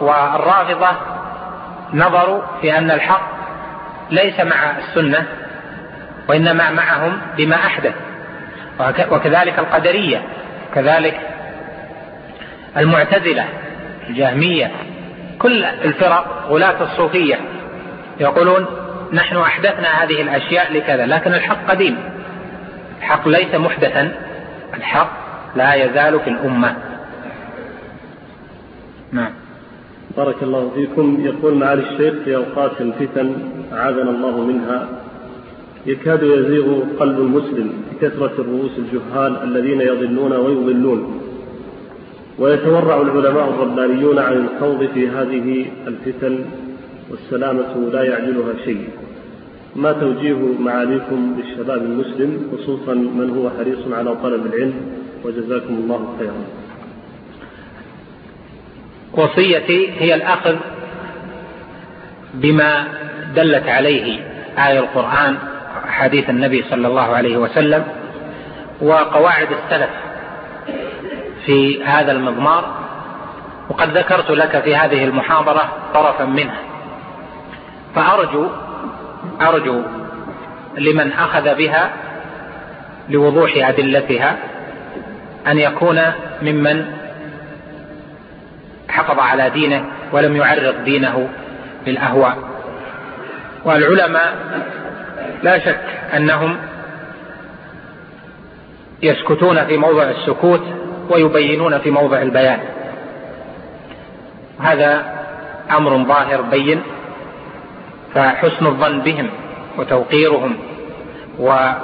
[0.00, 0.88] والرافضة
[1.92, 3.28] نظروا في أن الحق
[4.10, 5.26] ليس مع السنة
[6.28, 7.94] وإنما معهم بما أحدث.
[9.10, 10.22] وكذلك القدرية
[10.74, 11.20] كذلك
[12.76, 13.48] المعتزلة.
[14.10, 14.70] الجهمية.
[15.38, 17.40] كل الفرق غلاة الصوفية
[18.20, 18.66] يقولون
[19.12, 21.96] نحن أحدثنا هذه الأشياء لكذا لكن الحق قديم.
[22.98, 24.12] الحق ليس محدثا
[24.74, 25.10] الحق
[25.56, 26.76] لا يزال في الأمة.
[29.12, 29.32] نعم.
[30.16, 31.18] بارك الله فيكم.
[31.24, 33.34] يقول معالي الشيخ في أوقات الفتن
[33.72, 34.88] أعاذنا الله منها
[35.86, 41.23] يكاد يزيغ قلب المسلم بكثرة الرؤوس الجهال الذين يضلون ويضلون.
[42.38, 46.44] ويتورع العلماء الربانيون عن الخوض في هذه الفتن
[47.10, 48.88] والسلامة لا يعجلها شيء.
[49.76, 54.74] ما توجيه معاليكم للشباب المسلم خصوصا من هو حريص على طلب العلم
[55.24, 56.44] وجزاكم الله خيرا.
[59.12, 60.56] وصيتي هي الأخذ
[62.34, 62.84] بما
[63.36, 64.20] دلت عليه
[64.58, 65.36] آية القرآن
[65.86, 67.84] حديث النبي صلى الله عليه وسلم
[68.82, 69.90] وقواعد السلف.
[71.46, 72.74] في هذا المضمار
[73.68, 76.58] وقد ذكرت لك في هذه المحاضرة طرفا منها.
[77.94, 78.48] فأرجو
[79.40, 79.82] أرجو
[80.78, 81.90] لمن أخذ بها
[83.08, 84.36] لوضوح أدلتها
[85.46, 86.00] أن يكون
[86.42, 86.86] ممن
[88.88, 91.28] حفظ على دينه ولم يعرض دينه
[91.86, 92.38] للأهواء.
[93.64, 94.34] والعلماء
[95.42, 95.80] لا شك
[96.16, 96.56] أنهم
[99.02, 100.62] يسكتون في موضع السكوت
[101.10, 102.60] ويبينون في موضع البيان.
[104.60, 105.14] هذا
[105.70, 106.82] أمر ظاهر بين
[108.14, 109.30] فحسن الظن بهم
[109.78, 110.56] وتوقيرهم
[111.38, 111.80] والثقة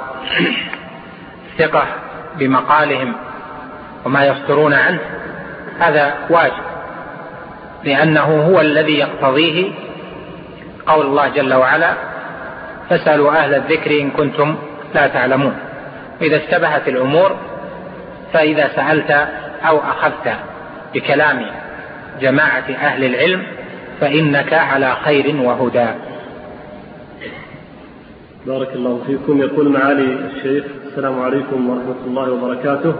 [2.35, 3.15] بمقالهم
[4.05, 4.99] وما يصدرون عنه
[5.79, 6.63] هذا واجب
[7.83, 9.71] لأنه هو الذي يقتضيه
[10.87, 11.93] قول الله جل وعلا
[12.89, 14.55] فاسألوا أهل الذكر إن كنتم
[14.93, 15.55] لا تعلمون.
[16.21, 17.35] إذا اشتبهت الأمور
[18.33, 19.11] فإذا سألت
[19.63, 20.35] أو أخذت
[20.93, 21.45] بكلام
[22.21, 23.43] جماعة أهل العلم
[24.01, 25.87] فإنك على خير وهدى.
[28.47, 29.41] بارك الله فيكم.
[29.41, 32.95] يقول معالي الشيخ السلام عليكم ورحمة الله وبركاته.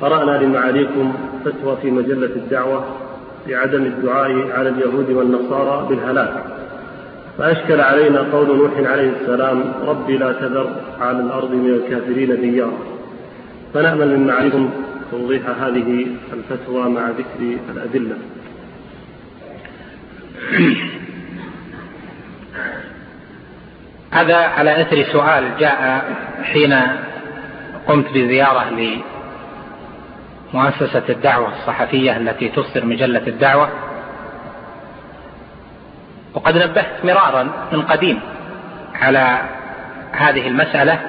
[0.00, 1.14] قرأنا لمعاليكم
[1.44, 2.84] فتوى في مجلة الدعوة
[3.48, 6.44] بعدم الدعاء على اليهود والنصارى بالهلاك.
[7.38, 10.70] فأشكل علينا قول نوح عليه السلام ربي لا تذر
[11.00, 12.97] على الأرض من الكافرين ديارا
[13.74, 14.70] فنأمل من معاليكم
[15.10, 18.16] توضيح هذه الفتوى مع ذكر الأدلة.
[24.10, 26.04] هذا على أثر سؤال جاء
[26.42, 26.74] حين
[27.88, 28.70] قمت بزيارة
[30.54, 33.68] لمؤسسة الدعوة الصحفية التي تصدر مجلة الدعوة.
[36.34, 38.20] وقد نبهت مرارا من قديم
[38.94, 39.38] على
[40.12, 41.00] هذه المسألة.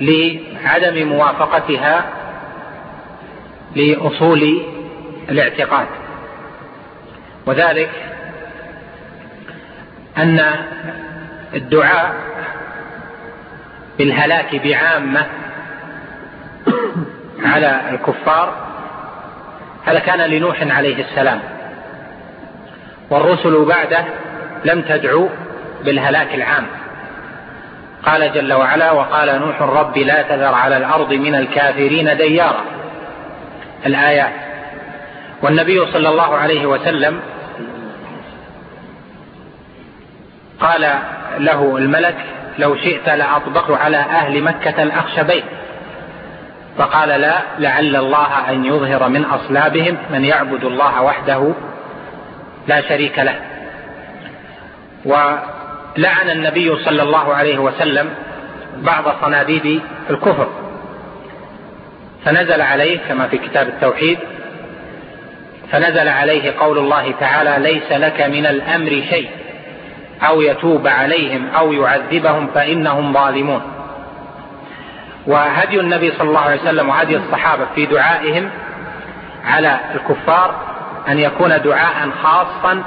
[0.00, 2.04] لعدم موافقتها
[3.76, 4.62] لأصول
[5.28, 5.86] الاعتقاد.
[7.46, 7.90] وذلك
[10.18, 10.44] أن
[11.54, 12.14] الدعاء
[13.98, 15.26] بالهلاك بعامة
[17.44, 18.54] على الكفار
[19.84, 21.40] هذا كان لنوح عليه السلام
[23.10, 24.04] والرسل بعده
[24.64, 25.28] لم تدعو
[25.84, 26.66] بالهلاك العام.
[28.06, 32.64] قال جل وعلا وقال نوح رب لا تذر على الأرض من الكافرين ديارا.
[33.86, 34.32] الايات
[35.42, 37.20] والنبي صلى الله عليه وسلم
[40.60, 40.88] قال
[41.38, 42.16] له الملك
[42.58, 45.44] لو شئت لأطبق على أهل مكة الأخشبين.
[46.78, 51.52] فقال لا لعل الله أن يظهر من أصلابهم من يعبد الله وحده
[52.66, 53.36] لا شريك له.
[55.98, 58.10] ولعن النبي صلى الله عليه وسلم
[58.76, 59.80] بعض صناديد
[60.10, 60.48] الكفر.
[62.24, 64.18] فنزل عليه كما في كتاب التوحيد
[65.72, 69.30] فنزل عليه قول الله تعالى ليس لك من الأمر شيء
[70.28, 73.62] أو يتوب عليهم أو يعذبهم فإنهم ظالمون.
[75.26, 78.50] وهدي النبي صلى الله عليه وسلم وهدي الصحابة في دعائهم
[79.44, 80.54] على الكفار
[81.08, 82.82] أن يكون دعاء خاصا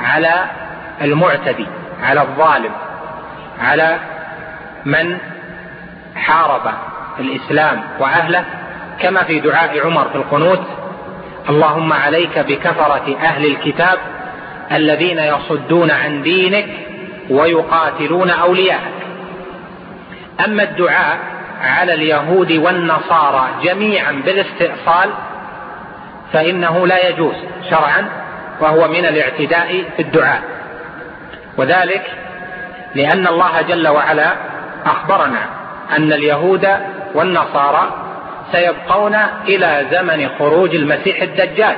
[0.00, 0.44] على
[1.02, 1.66] المعتدي.
[2.02, 2.72] على الظالم
[3.60, 3.98] على
[4.84, 5.18] من
[6.16, 6.72] حارب
[7.20, 8.44] الإسلام وأهله
[9.00, 10.62] كما في دعاء عمر في القنوت
[11.48, 13.98] اللهم عليك بكفرة أهل الكتاب
[14.72, 16.68] الذين يصدون عن دينك
[17.30, 18.92] ويقاتلون أولياءك.
[20.44, 21.18] أما الدعاء
[21.62, 25.10] على اليهود والنصارى جميعا بالاستئصال
[26.32, 27.34] فإنه لا يجوز
[27.70, 28.08] شرعا
[28.60, 30.42] وهو من الاعتداء في الدعاء.
[31.56, 32.02] وذلك
[32.94, 34.32] لأن الله جل وعلا
[34.86, 35.46] أخبرنا
[35.96, 36.68] أن اليهود
[37.14, 37.90] والنصارى
[38.52, 39.16] سيبقون
[39.48, 41.76] إلى زمن خروج المسيح الدجال.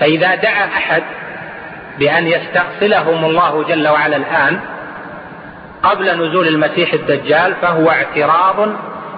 [0.00, 1.02] فإذا دعا أحد
[1.98, 4.60] بأن يستأصلهم الله جل وعلا الآن
[5.82, 8.68] قبل نزول المسيح الدجال فهو اعتراض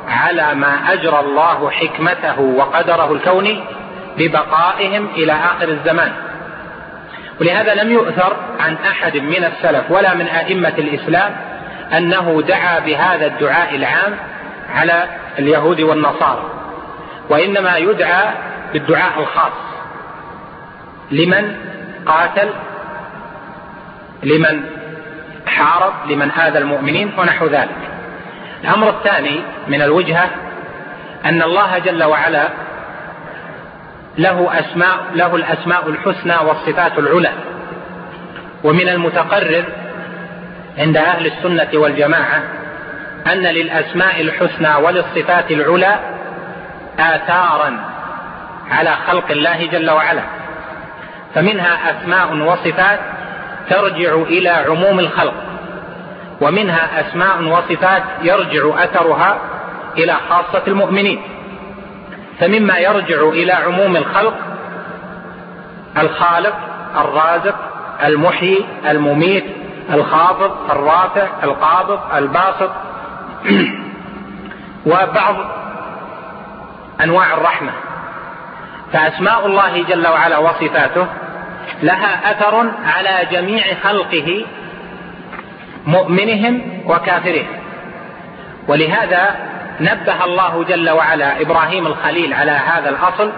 [0.09, 3.64] على ما أجرى الله حكمته وقدره الكوني
[4.19, 6.12] ببقائهم إلى آخر الزمان.
[7.41, 8.37] ولهذا لم يؤثر
[8.67, 11.37] عن أحد من السلف ولا من أئمة الإسلام
[11.97, 14.17] أنه دعا بهذا الدعاء العام
[14.75, 15.05] على
[15.39, 16.45] اليهود والنصارى
[17.29, 18.29] وإنما يدعى
[18.73, 19.53] بالدعاء الخاص
[21.11, 21.57] لمن
[22.07, 22.49] قاتل
[24.23, 24.64] لمن
[25.47, 27.91] حارب لمن آذى المؤمنين ونحو ذلك.
[28.64, 30.31] الأمر الثاني من الوجهة
[31.25, 32.49] أن الله جل وعلا
[34.19, 37.33] له أسماء له الأسماء الحسنى والصفات العلى.
[38.65, 39.65] ومن المتقرر
[40.79, 42.43] عند أهل السنة والجماعة
[43.33, 45.99] أن للأسماء الحسنى وللصفات العلى
[46.99, 47.79] آثارا
[48.71, 50.23] على خلق الله جل وعلا.
[51.35, 53.01] فمنها أسماء وصفات
[53.71, 55.35] ترجع إلى عموم الخلق
[56.41, 59.39] ومنها أسماء وصفات يرجع أثرها
[59.99, 61.23] إلى خاصة المؤمنين.
[62.41, 64.35] فمما يرجع إلى عموم الخلق
[65.99, 66.55] الخالق
[66.97, 69.44] الرازق المحيي المميت
[69.90, 72.70] الخافض الرافع القابض الباسط.
[74.86, 75.36] وبعض
[77.05, 77.72] أنواع الرحمة.
[78.92, 81.07] فأسماء الله جل وعلا وصفاته
[81.82, 84.44] لها أثر على جميع خلقه
[85.86, 87.47] مؤمنهم وكافرهم.
[88.68, 89.36] ولهذا
[89.80, 93.32] نبه الله جل وعلا إبراهيم الخليل على هذا الأصل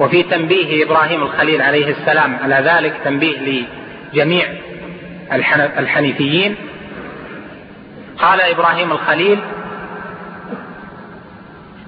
[0.00, 3.64] وفي تنبيه إبراهيم الخليل عليه السلام على ذلك تنبيه
[4.12, 4.46] لجميع
[5.78, 6.56] الحنيفيين.
[8.18, 9.38] قال إبراهيم الخليل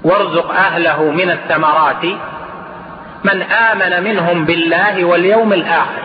[0.04, 2.04] وارزق أهله من الثمرات
[3.24, 6.02] من آمن منهم بالله واليوم الآخر.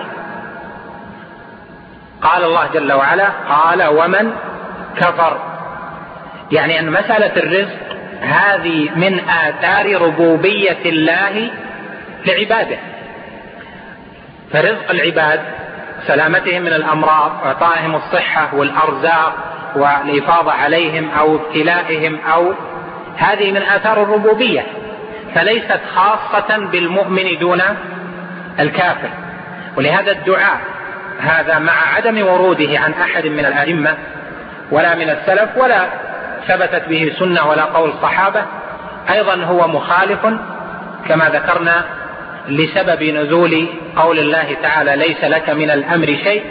[2.21, 4.31] قال الله جل وعلا قال ومن
[4.97, 5.37] كفر.
[6.51, 11.49] يعني أن مسألة الرزق هذه من آثار ربوبية الله
[12.25, 12.77] لعباده.
[14.53, 15.39] فرزق العباد
[16.07, 19.33] سلامتهم من الأمراض إعطائهم الصحة والأرزاق
[19.75, 22.53] والإفاضة عليهم أو ابتلائهم أو
[23.17, 24.65] هذه من آثار الربوبية.
[25.35, 27.61] فليست خاصة بالمؤمن دون
[28.59, 29.09] الكافر.
[29.77, 30.59] ولهذا الدعاء
[31.19, 33.97] هذا مع عدم وروده عن أحد من الأئمة
[34.71, 35.87] ولا من السلف ولا
[36.47, 38.45] ثبتت به سنة ولا قول الصحابة
[39.09, 40.19] أيضا هو مخالف
[41.07, 41.85] كما ذكرنا
[42.47, 46.43] لسبب نزول قول الله تعالى ليس لك من الأمر شيء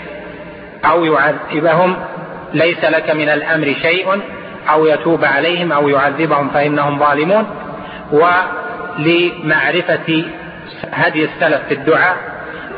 [0.85, 1.97] أو يعذبهم
[2.55, 4.21] ليس لك من الأمر شيء
[4.71, 7.47] أو يتوب عليهم أو يعذبهم فإنهم ظالمون.
[8.99, 10.25] ولمعرفة
[10.93, 12.17] هدي السلف في الدعاء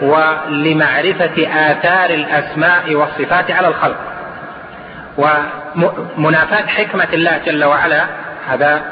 [0.03, 3.97] ولمعرفة آثار الأسماء والصفات على الخلق.
[5.19, 8.05] ومنافاة حكمة الله جل وعلا
[8.49, 8.83] هذا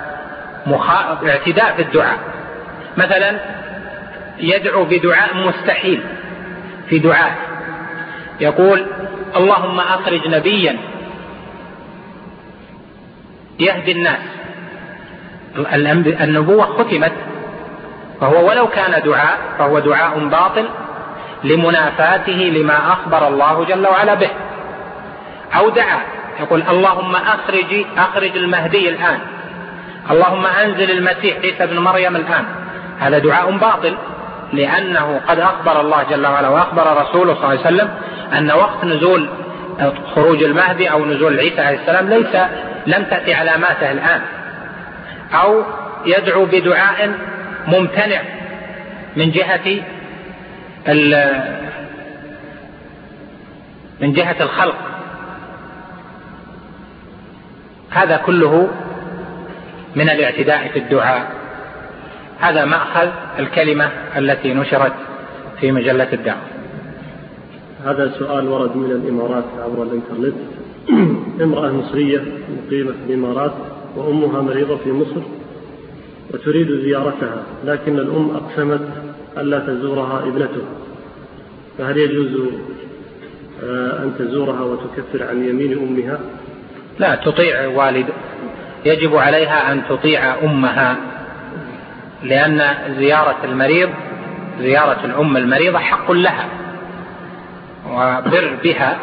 [1.27, 2.18] اعتداء في الدعاء.
[2.97, 3.56] مثلا
[4.39, 6.03] يدعو بدعاء مستحيل
[6.89, 7.37] في دعاء.
[8.41, 8.87] يقول
[9.37, 10.78] اللهم أخرج نبيا
[13.61, 14.20] يهدي الناس.
[16.20, 17.12] النبوة ختمت
[18.20, 20.68] فهو ولو كان دعاء فهو دعاء باطل
[21.45, 24.30] لمنافاته لما أخبر الله جل وعلا به.
[25.57, 26.01] أو دعا
[26.41, 29.18] يقول اللهم أخرج أخرج المهدي الآن.
[30.11, 32.45] اللهم أنزل المسيح عيسى بن مريم الآن.
[32.99, 33.97] هذا دعاء باطل.
[34.53, 37.90] لأنه قد أخبر الله جل وعلا وأخبر رسوله صلى الله عليه وسلم
[38.32, 39.28] أن وقت نزول
[40.14, 42.36] خروج المهدي أو نزول عيسى عليه السلام ليس
[42.86, 44.20] لم تأتي علاماته الآن.
[45.34, 45.62] أو
[46.07, 47.11] يدعو بدعاء
[47.66, 48.20] ممتنع
[49.16, 49.82] من جهة
[54.01, 54.76] من جهة الخلق.
[57.90, 58.68] هذا كله
[59.97, 61.36] من الاعتداء في الدعاء.
[62.39, 63.09] هذا مأخذ
[63.39, 64.93] الكلمة التي نشرت
[65.61, 66.41] في مجلة الدعوة.
[67.84, 70.34] هذا سؤال ورد من الإمارات عبر الإنترنت.
[71.43, 72.22] امرأة مصرية
[72.66, 73.53] مقيمة في الإمارات
[73.97, 75.20] وأمها مريضة في مصر
[76.34, 78.80] وتريد زيارتها لكن الأم أقسمت
[79.39, 80.66] ألا تزورها ابنتها.
[81.78, 82.51] فهل يجوز
[83.64, 86.18] آه، أن تزورها وتكفر عن يمين أمها؟
[86.99, 88.07] لا تطيع والد.
[88.84, 91.16] يجب عليها أن تطيع أمها.
[92.29, 93.91] لأن زيارة المريض
[94.61, 96.47] زيارة الأم المريضة حق لها
[97.91, 98.97] وبر بها.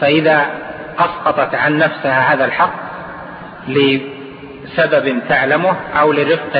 [0.00, 0.46] فإذا
[0.98, 2.72] أسقطت عن نفسها هذا الحق
[3.68, 6.58] لسبب تعلمه أو لرفق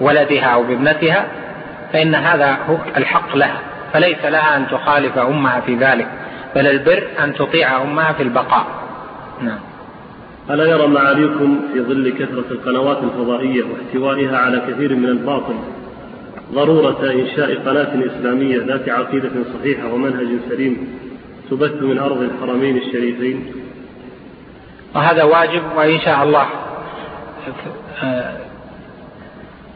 [0.00, 1.24] بولدها أو بابنتها
[1.92, 3.60] فإن هذا هو الحق لها.
[3.92, 6.08] فليس لها أن تخالف أمها في ذلك
[6.54, 8.66] بل البر أن تطيع أمها في البقاء.
[9.40, 9.71] نعم.
[10.50, 15.54] ألا يرى معاليكم في ظل كثرة القنوات الفضائية واحتوائها على كثير من الباطل؟
[16.52, 20.98] ضرورة إنشاء قناة إسلامية ذات عقيدة صحيحة ومنهج سليم
[21.50, 23.46] تبث من أرض الحرمين الشريفين؟
[24.94, 26.46] وهذا واجب وإن شاء الله.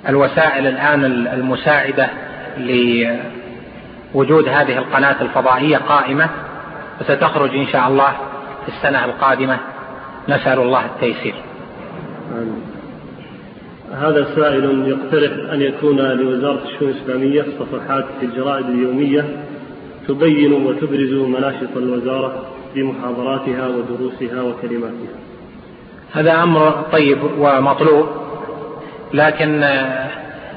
[0.08, 1.04] الوسائل الآن
[1.34, 2.08] المساعدة
[2.58, 6.30] لوجود هذه القناة الفضائية قائمة
[7.00, 8.12] وستخرج إن شاء الله
[8.66, 9.58] في السنة القادمة.
[10.28, 11.34] نسأل الله التيسير.
[13.92, 19.24] هذا سائل يقترح أن يكون لوزارة الشؤون الإسلامية صفحات في الجرائد اليومية
[20.08, 25.16] تبين وتبرز مناشط الوزارة في محاضراتها ودروسها وكلماتها.
[26.12, 28.06] هذا أمر طيب ومطلوب
[29.14, 29.60] لكن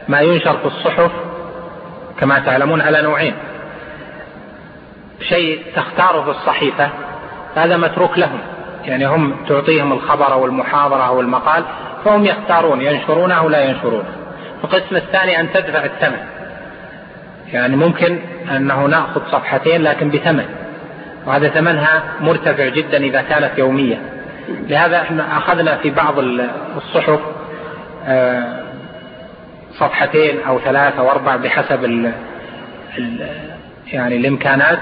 [0.07, 1.11] ما ينشر في الصحف
[2.20, 3.34] كما تعلمون على نوعين.
[5.30, 6.89] شيء تختاره الصحيفة
[7.55, 8.39] هذا متروك لهم.
[8.86, 11.64] يعني هم تعطيهم الخبر أو المحاضرة أو المقال
[12.06, 14.10] فهم يختارون ينشرونه أو لا ينشرونه.
[14.64, 16.20] القسم الثاني أن تدفع الثمن.
[17.54, 18.20] يعني ممكن
[18.52, 20.46] أنه نأخذ صفحتين لكن بثمن.
[21.26, 24.02] وهذا ثمنها مرتفع جدا إذا كانت يومية.
[24.50, 26.20] لهذا إحنا أخذنا في بعض
[26.78, 27.20] الصحف
[28.08, 28.60] آه،
[29.74, 32.12] صفحتين أو ثلاثة أو أربع بحسب
[33.94, 34.80] يعني الإمكانات.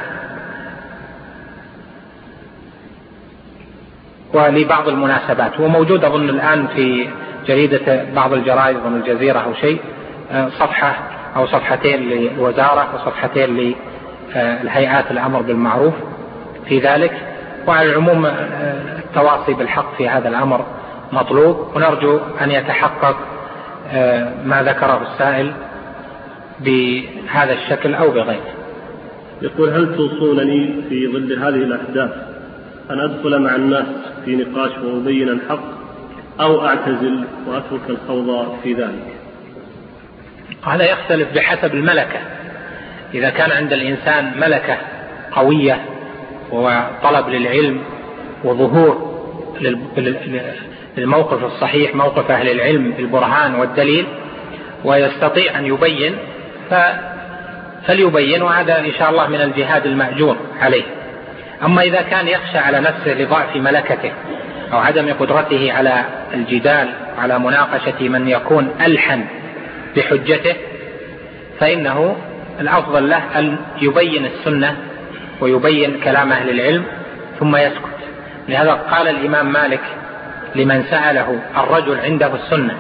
[4.34, 5.60] ولبعض المناسبات.
[5.60, 7.08] هو موجود أظن الآن في
[7.48, 9.80] جريدة بعض الجرائد أظن الجزيرة أو شيء
[10.32, 10.96] آه، صفحة
[11.36, 13.76] أو صفحتين للوزارة وصفحتين
[14.36, 15.94] للهيئات الأمر بالمعروف
[16.70, 17.12] في ذلك.
[17.68, 18.32] وعلى العموم آه،
[19.00, 20.66] التواصي بالحق في هذا الأمر
[21.12, 21.68] مطلوب.
[21.76, 23.18] ونرجو أن يتحقق
[23.92, 25.52] آه، ما ذكره السائل
[26.60, 28.58] بهذا الشكل أو بغيره.
[29.42, 32.27] يقول هل توصونني في ظل هذه الأحداث
[32.92, 33.86] أن أدخل مع الناس
[34.26, 35.64] في نقاش وأبين الحق
[36.40, 39.14] أو أعتزل وأترك الخوض في ذلك.
[40.66, 42.20] هذا يختلف بحسب الملكة.
[43.14, 44.78] إذا كان عند الإنسان ملكة
[45.32, 45.86] قوية
[46.52, 47.82] وطلب للعلم
[48.44, 49.18] وظهور
[50.98, 54.06] للموقف الصحيح موقف أهل العلم بالبرهان والدليل
[54.84, 56.16] ويستطيع أن يبين
[57.88, 60.84] فليبين وهذا إن شاء الله من الجهاد المأجور عليه.
[61.64, 64.12] أما إذا كان يخشى على نفسه لضعف ملكته
[64.74, 66.04] أو عدم قدرته على
[66.34, 69.26] الجدال على مناقشة من يكون ألحن
[69.96, 70.56] بحجته
[71.60, 72.16] فإنه
[72.60, 74.78] الأفضل له أن يبين السنة
[75.42, 76.84] ويبين كلام أهل العلم
[77.40, 77.98] ثم يسكت.
[78.50, 79.82] لهذا قال الإمام مالك
[80.56, 82.78] لمن سأله الرجل عنده السنة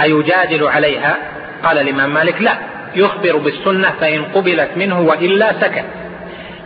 [0.00, 1.16] أيجادل عليها؟
[1.64, 2.58] قال الإمام مالك لا
[2.96, 5.84] يخبر بالسنة فإن قبلت منه وإلا سكت.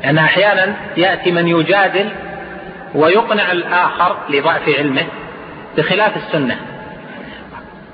[0.03, 2.09] لأن أحيانا يأتي من يجادل
[2.95, 5.07] ويقنع الآخر لضعف علمه
[5.77, 6.57] بخلاف السنة.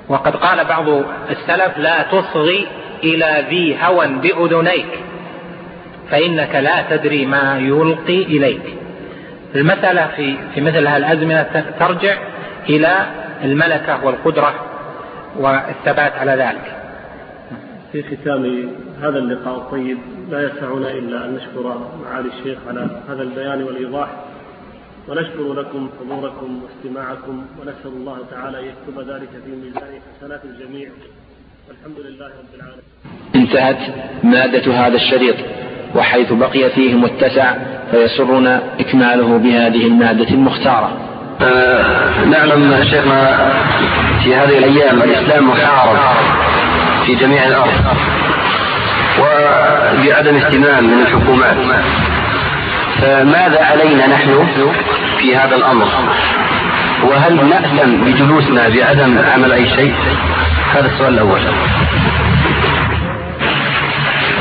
[0.07, 0.89] وقد قال بعض
[1.29, 2.67] السلف لا تصغي
[3.03, 4.99] إلى ذي هوى بأذنيك
[6.11, 8.61] فإنك لا تدري ما يلقي إليك.
[9.55, 12.15] المسألة في, في مثل هالأزمنة ترجع
[12.69, 13.05] إلى
[13.43, 14.53] الملكة والقدرة
[15.35, 16.84] والثبات على ذلك.
[17.95, 18.69] في ختام
[19.01, 19.55] هذا اللقاء.
[19.57, 19.97] الطيب
[20.31, 24.07] لا يسعنا إلا أن نشكر معالي الشيخ على هذا البيان والإيضاح.
[25.07, 30.89] ونشكر لكم حضوركم واستماعكم ونسأل الله تعالى أن يكتب ذلك في ميزان حسنات الجميع.
[31.67, 32.83] والحمد لله رب العالمين.
[33.35, 33.93] انتهت
[34.23, 35.35] مادة هذا الشريط
[35.95, 37.55] وحيث بقي فيه متسع
[37.91, 40.97] فيسرنا إكماله بهذه المادة المختارة.
[41.41, 43.51] آه نعلم شيخنا
[44.23, 46.44] في هذه الأيام الإسلام محارب
[47.05, 47.73] في جميع الأرض
[49.19, 51.57] وبعدم اهتمام من الحكومات.
[53.01, 54.47] فماذا علينا نحن
[55.19, 55.87] في هذا الأمر؟
[57.03, 59.93] وهل نأثم بجلوسنا بعدم عمل أي شيء؟
[60.73, 61.39] هذا السؤال الأول.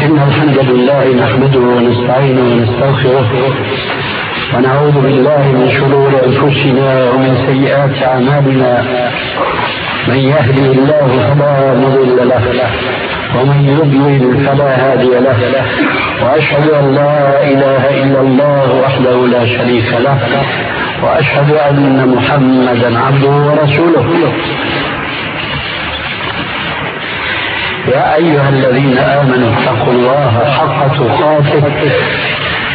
[0.02, 3.54] إن الحمد لله نحمده ونستعينه ونستغفره
[4.54, 8.84] ونعوذ بالله من شرور أنفسنا ومن سيئات أعمالنا.
[10.08, 12.42] من يهدي الله فلا مضل له
[13.36, 15.64] ومن يضلل فلا هادي له
[16.22, 20.18] وأشهد أن لا إله إلا الله وحده لا شريك له
[21.02, 24.06] وأشهد أن محمدا عبده ورسوله.
[27.94, 31.62] يا أيها الذين آمنوا اتقوا الله حق تقاته.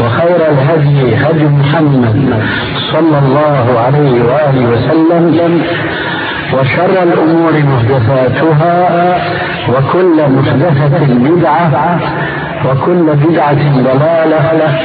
[0.00, 2.42] وخير الهدي هدي محمد
[2.92, 5.62] صلى الله عليه وآله وسلم
[6.52, 9.18] وشر الأمور محدثاتها
[9.68, 12.00] وكل محدثة بدعة
[12.66, 14.80] وكل بدعة ضلالة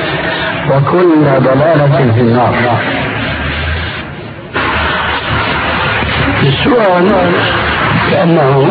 [0.71, 2.53] وكل ضلالة في النار.
[6.43, 7.07] السؤال
[8.11, 8.67] كأنه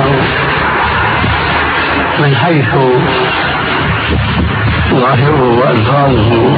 [2.18, 2.74] من حيث
[4.90, 6.56] ظاهره وألفاظه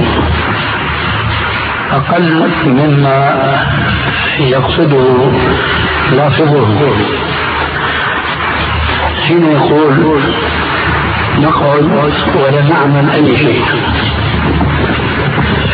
[1.92, 3.36] أقل مما
[4.40, 5.30] يقصده
[6.12, 6.92] لافظه
[9.28, 10.20] حين يقول
[11.38, 11.90] نقعد
[12.34, 13.64] ولا نعمل أي شيء.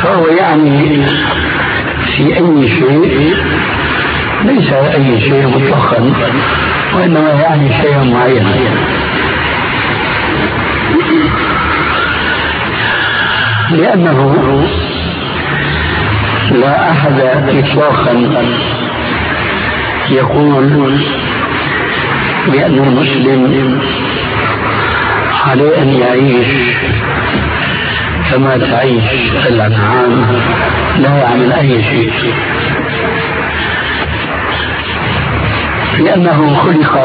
[0.02, 1.06] فهو يعني
[2.16, 3.36] في أي شيء
[4.44, 6.12] ليس أي شيء مطلقا
[6.94, 8.54] وإنما يعني شيئا معينا
[13.70, 14.36] لأنه
[16.52, 18.12] لا أحد إطلاقا
[20.10, 20.98] يقول
[22.52, 23.80] بأن المسلم
[25.46, 26.76] عليه أن يعيش
[28.30, 30.26] كما تعيش الأنعام
[30.98, 32.34] لا يعمل أي شيء.
[35.98, 36.98] لأنه خلق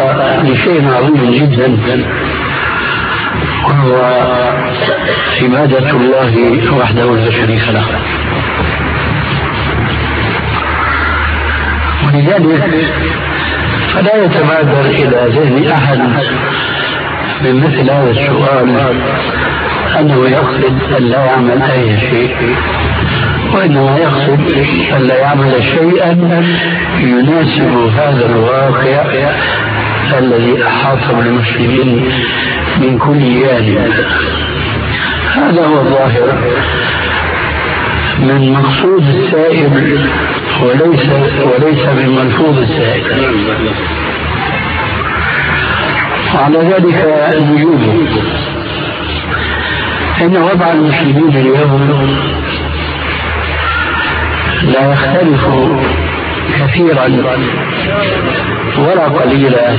[0.43, 2.05] لشيء عظيم جدا.
[3.69, 3.93] وهو
[5.41, 6.33] عبادة الله
[6.79, 7.85] وحده لا شريك له.
[12.07, 12.91] ولذلك
[13.93, 15.99] فلا يتبادر إلى ذهن أحد
[17.41, 18.99] من مثل هذا السؤال
[19.99, 22.55] أنه يقصد أن لا يعمل أي شيء
[23.53, 24.39] وإنما يقصد
[24.95, 26.11] أن لا يعمل شيئا
[26.99, 29.03] يناسب هذا الواقع
[30.17, 32.11] الذي أحاط بالمسلمين
[32.77, 33.93] من كل جانب.
[35.35, 36.37] هذا هو الظاهر.
[38.19, 39.99] من مقصود السائل
[40.63, 41.05] وليس
[41.45, 43.35] وليس من ملفوظ السائل.
[46.35, 46.99] وعلى ذلك
[47.51, 48.07] نجوبه
[50.21, 52.19] إن وضع المسلمين اليوم
[54.63, 55.47] لا يختلف
[56.59, 57.05] كثيرا
[58.77, 59.77] ولا قليلا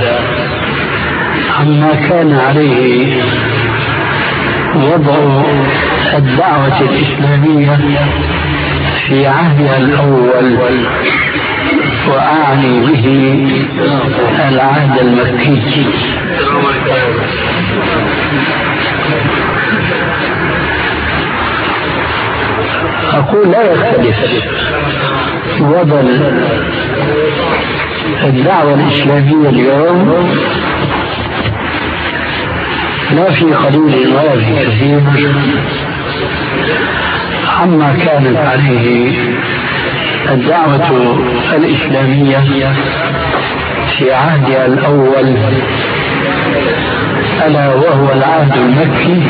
[1.60, 3.22] عما كان عليه
[4.76, 5.42] وضع
[6.18, 7.78] الدعوة الإسلامية
[9.08, 10.58] في عهدها الأول
[12.08, 13.04] وأعني به
[14.48, 15.86] العهد المكي.
[23.12, 24.16] أقول لا يختلف.
[25.60, 26.00] وضع
[28.24, 30.28] الدعوة الإسلامية اليوم
[33.16, 35.00] لا في قليل ولا في كثير
[37.60, 39.12] عما كانت عليه
[40.30, 41.16] الدعوة
[41.56, 42.72] الإسلامية
[43.98, 45.36] في عهدها الأول
[47.46, 49.22] ألا وهو العهد المكي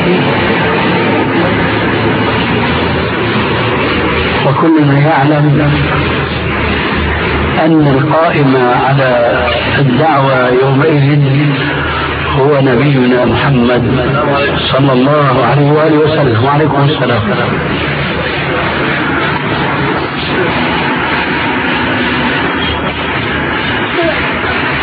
[4.47, 5.71] وكلنا يعلم
[7.65, 9.09] أن القائم على
[9.79, 11.19] الدعوة يومئذ
[12.39, 13.83] هو نبينا محمد
[14.71, 16.45] صلى الله عليه وآله وسلم.
[16.45, 17.21] وعليكم السلام.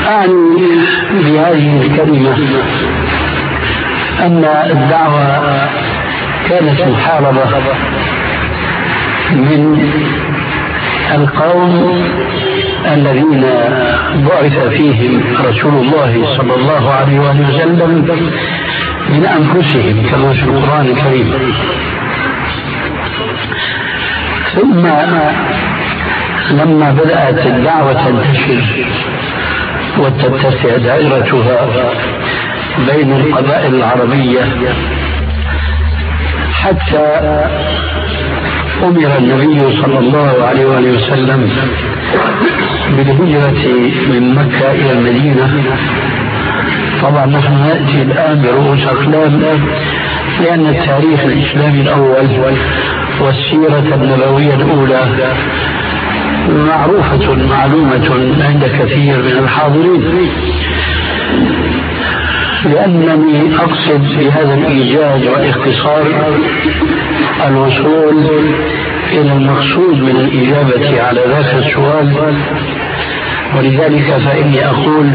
[0.08, 0.36] أعني
[1.10, 2.38] بهذه الكلمة
[4.20, 5.68] أن الدعوة
[6.48, 7.44] كانت محاربة.
[9.32, 9.90] من
[11.14, 12.02] القوم
[12.92, 13.44] الذين
[14.30, 17.90] بعث فيهم رسول الله صلى الله عليه وآله وسلم
[19.08, 21.32] من أنفسهم كما في القرآن الكريم.
[24.54, 24.86] ثم
[26.50, 28.86] لما بدأت الدعوة تنتشر
[29.98, 31.68] وتتسع دائرتها
[32.86, 34.40] بين القبائل العربية
[36.52, 37.06] حتى
[38.82, 41.50] أمر النبي صلى الله عليه وآله وسلم
[42.96, 43.68] بالهجرة
[44.10, 45.76] من مكة إلى المدينة.
[47.02, 49.40] طبعا نحن نأتي الآن برؤوس أقلام
[50.40, 52.28] لأن التاريخ الإسلامي الأول
[53.20, 55.06] والسيرة النبوية الأولى
[56.48, 58.08] معروفة معلومة
[58.48, 60.02] عند كثير من الحاضرين.
[62.64, 66.06] لأنني أقصد بهذا الإيجاز والاختصار
[67.46, 68.24] الوصول
[69.12, 72.34] إلى المقصود من الإجابة على ذاك السؤال.
[73.56, 75.06] ولذلك فإني أقول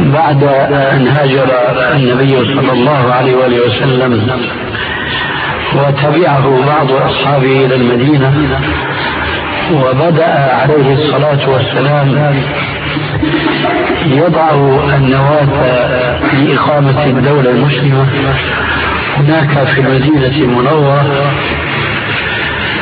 [0.00, 0.44] بعد
[0.92, 1.48] أن هاجر
[1.94, 4.40] النبي صلى الله عليه وآله وسلم
[5.76, 8.32] وتبعه بعض أصحابه إلى المدينة
[9.72, 12.34] وبدأ عليه الصلاة والسلام
[14.06, 14.50] يضع
[14.96, 15.48] النواة
[16.32, 18.06] لإقامة الدولة المسلمة.
[19.16, 21.32] هناك في المدينة المنورة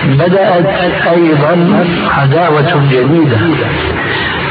[0.04, 0.66] بدأت
[1.12, 1.84] أيضا
[2.18, 3.36] عداوة جديدة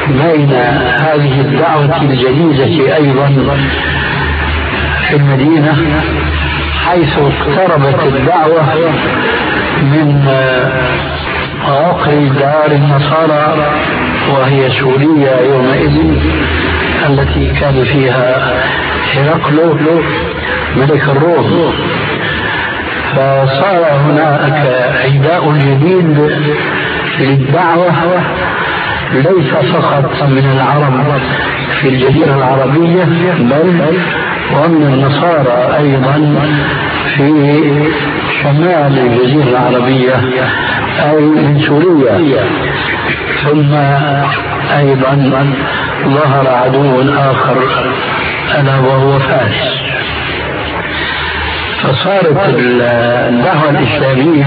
[0.08, 0.52] بين
[1.00, 3.28] هذه الدعوة الجديدة أيضا
[5.08, 5.76] في المدينة
[6.86, 8.62] حيث اقتربت الدعوة
[9.82, 10.28] من
[11.68, 13.56] عقر دار النصارى
[14.34, 15.96] وهي سوريا يومئذ
[17.08, 18.52] التي كان فيها
[19.14, 20.02] هرقل
[20.76, 21.72] ملك الروم.
[23.12, 24.60] فصار هناك
[25.04, 26.18] عداء جديد
[27.20, 27.92] للدعوة
[29.12, 31.20] ليس فقط من العرب
[31.80, 33.04] في الجزيرة العربية
[33.38, 33.98] بل
[34.56, 36.34] ومن النصارى أيضا
[37.16, 37.30] في
[38.42, 40.14] شمال الجزيرة العربية.
[41.00, 42.44] أي من سوريا
[43.44, 43.74] ثم
[44.78, 45.14] أيضا
[46.04, 47.56] ظهر عدو آخر
[48.58, 49.78] ألا وهو فارس
[51.82, 54.46] فصارت الدعوة الإسلامية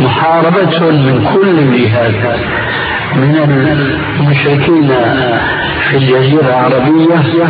[0.00, 2.38] محاربة من كل الجهات
[3.14, 3.34] من
[4.20, 4.88] المشركين
[5.90, 7.46] في الجزيرة العربية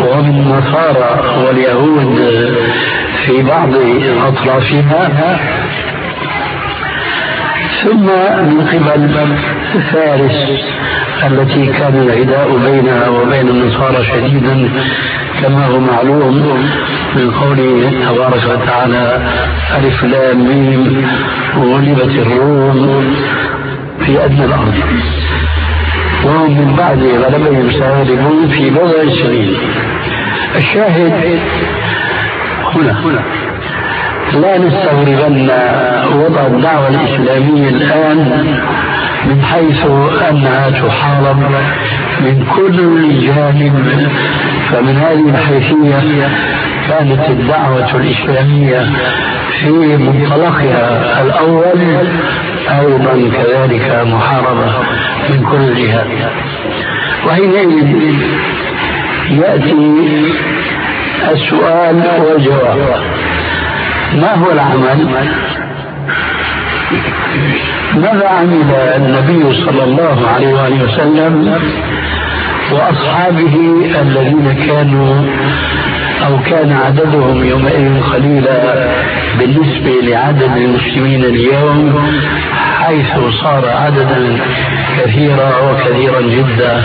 [0.00, 2.16] ومن النصارى واليهود
[3.26, 3.70] في بعض
[4.26, 5.38] أطرافها.
[7.84, 8.06] ثم
[8.42, 9.36] من قبل
[9.92, 10.60] فارس
[11.26, 14.70] التي كان العداء بينها وبين النصارى شديدا
[15.42, 16.66] كما هو معلوم
[17.16, 19.22] من قوله تبارك وتعالى
[19.78, 21.06] ألف لام ميم
[21.56, 23.14] غلبت الروم
[24.06, 24.74] في أدنى الأرض.
[26.24, 29.56] وهم من بعد غلبهم سيغلبون في بضع سنين.
[30.56, 31.38] الشاهد
[32.74, 33.41] هنا.
[34.34, 35.50] لا نستغربن
[36.14, 38.18] وضع الدعوة الإسلامية الآن
[39.26, 39.86] من حيث
[40.30, 41.38] أنها تحارب
[42.20, 43.74] من كل جانب
[44.70, 46.28] فمن هذه الحيثية
[46.88, 48.86] كانت الدعوة الإسلامية
[49.60, 51.80] في منطلقها الأول
[52.80, 54.72] أيضا كذلك محاربة
[55.30, 56.30] من كل جهة.
[57.26, 58.16] وحينئذ
[59.30, 60.32] يأتي
[61.32, 63.02] السؤال والجواب.
[64.14, 65.28] ما هو العمل
[67.94, 71.60] ماذا عمل النبي صلى الله عليه وآله وسلم
[72.72, 73.54] وأصحابه
[74.00, 75.24] الذين كانوا
[76.26, 78.88] أو كان عددهم يومئذ قليلا
[79.38, 82.10] بالنسبة لعدد المسلمين اليوم
[82.78, 83.12] حيث
[83.42, 84.38] صار عددا
[84.98, 86.82] كثيرا وكثيرا جدا؟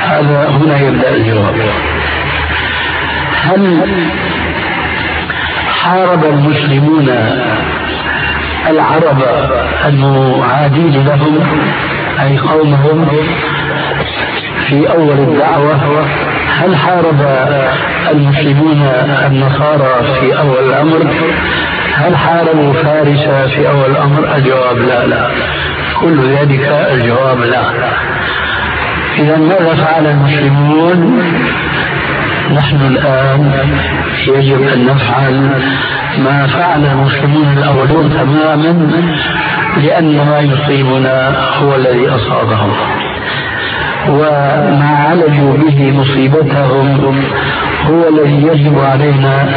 [0.00, 1.54] هذا هنا يبدأ الجواب.
[3.42, 3.80] هل
[5.84, 7.08] حارب المسلمون
[8.70, 9.22] العرب
[9.86, 11.40] المعادين لهم
[12.22, 13.06] أي قومهم
[14.68, 16.06] في أول الدعوة.
[16.58, 17.20] هل حارب
[18.10, 18.82] المسلمون
[19.26, 21.06] النصارى في أول الأمر؟
[21.94, 25.30] هل حاربوا فارس في أول الأمر؟ الجواب لا لا.
[26.00, 27.64] كل ذلك الجواب لا.
[29.18, 31.22] إذا ماذا فعل المسلمون؟
[32.52, 33.52] نحن الآن
[34.26, 35.50] يجب أن نفعل
[36.18, 38.90] ما فعل المسلمون الأولون تماما
[39.76, 42.72] لأن ما يصيبنا هو الذي أصابهم.
[44.08, 47.24] وما عالجوا به مصيبتهم
[47.86, 49.48] هو الذي يجب علينا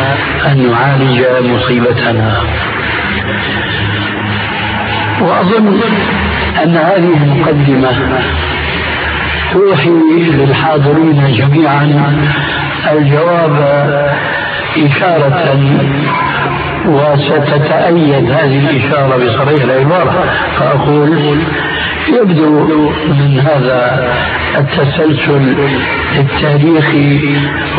[0.45, 2.41] أن نعالج مصيبتنا.
[5.22, 5.80] وأظن
[6.64, 7.89] أن هذه المقدمة
[9.53, 9.89] توحي
[10.31, 12.15] للحاضرين جميعا
[12.91, 13.56] الجواب
[14.78, 15.60] إشارة
[16.88, 20.26] وستتأيد هذه الإشارة بصريح العبارة
[20.60, 21.40] فأقول
[22.08, 24.14] يبدو من هذا
[24.58, 25.56] التسلسل
[26.20, 27.20] التاريخي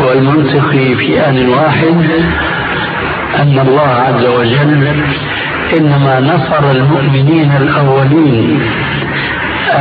[0.07, 2.11] والمنطقي في آن واحد
[3.39, 4.89] أن الله عز وجل
[5.79, 8.61] إنما نصر المؤمنين الأولين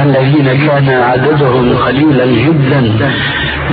[0.03, 3.11] الذين كان عددهم قليلا جدا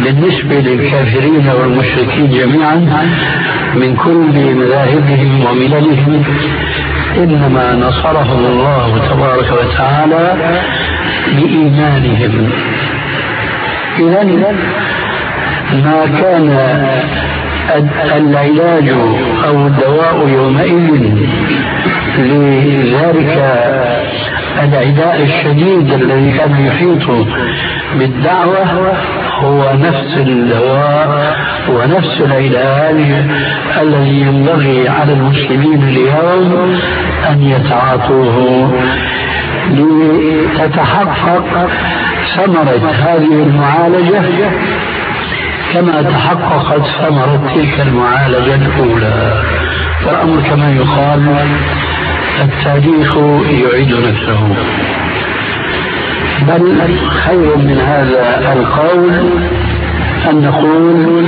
[0.03, 2.77] بالنسبة للكافرين والمشركين جميعا
[3.75, 6.23] من كل مذاهبهم ومللهم
[7.17, 10.25] إنما نصرهم الله تبارك وتعالى
[11.37, 12.51] بإيمانهم.
[13.99, 14.25] إذا
[15.73, 16.49] ما كان
[18.17, 18.89] العلاج
[19.47, 21.03] أو الدواء يومئذ
[22.19, 23.35] لذلك
[24.63, 27.11] العداء الشديد الذي كان يحيط
[27.99, 28.65] بالدعوة
[29.41, 31.37] هو نفس الدواء
[31.69, 33.25] ونفس العلاج
[33.83, 36.81] الذي ينبغي على المسلمين اليوم
[37.31, 38.73] أن يتعاطوه.
[39.71, 41.69] لتتحقق
[42.37, 44.51] ثمرة هذه المعالجة
[45.73, 49.43] كما تحققت ثمرة تلك المعالجة الأولى.
[50.07, 51.21] والأمر كما يقال
[52.43, 53.17] التاريخ
[53.63, 54.57] يعيد نفسه.
[56.49, 59.13] بل خير من هذا القول
[60.31, 61.25] أن نقول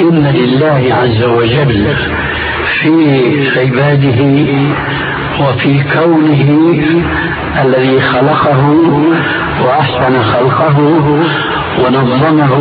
[0.00, 1.86] إن لله عز وجل
[2.80, 2.92] في
[3.56, 4.20] عباده
[5.40, 6.80] وفي كونه
[7.64, 8.60] الذي خلقه
[9.64, 10.78] وأحسن خلقه
[11.78, 12.52] ونظمه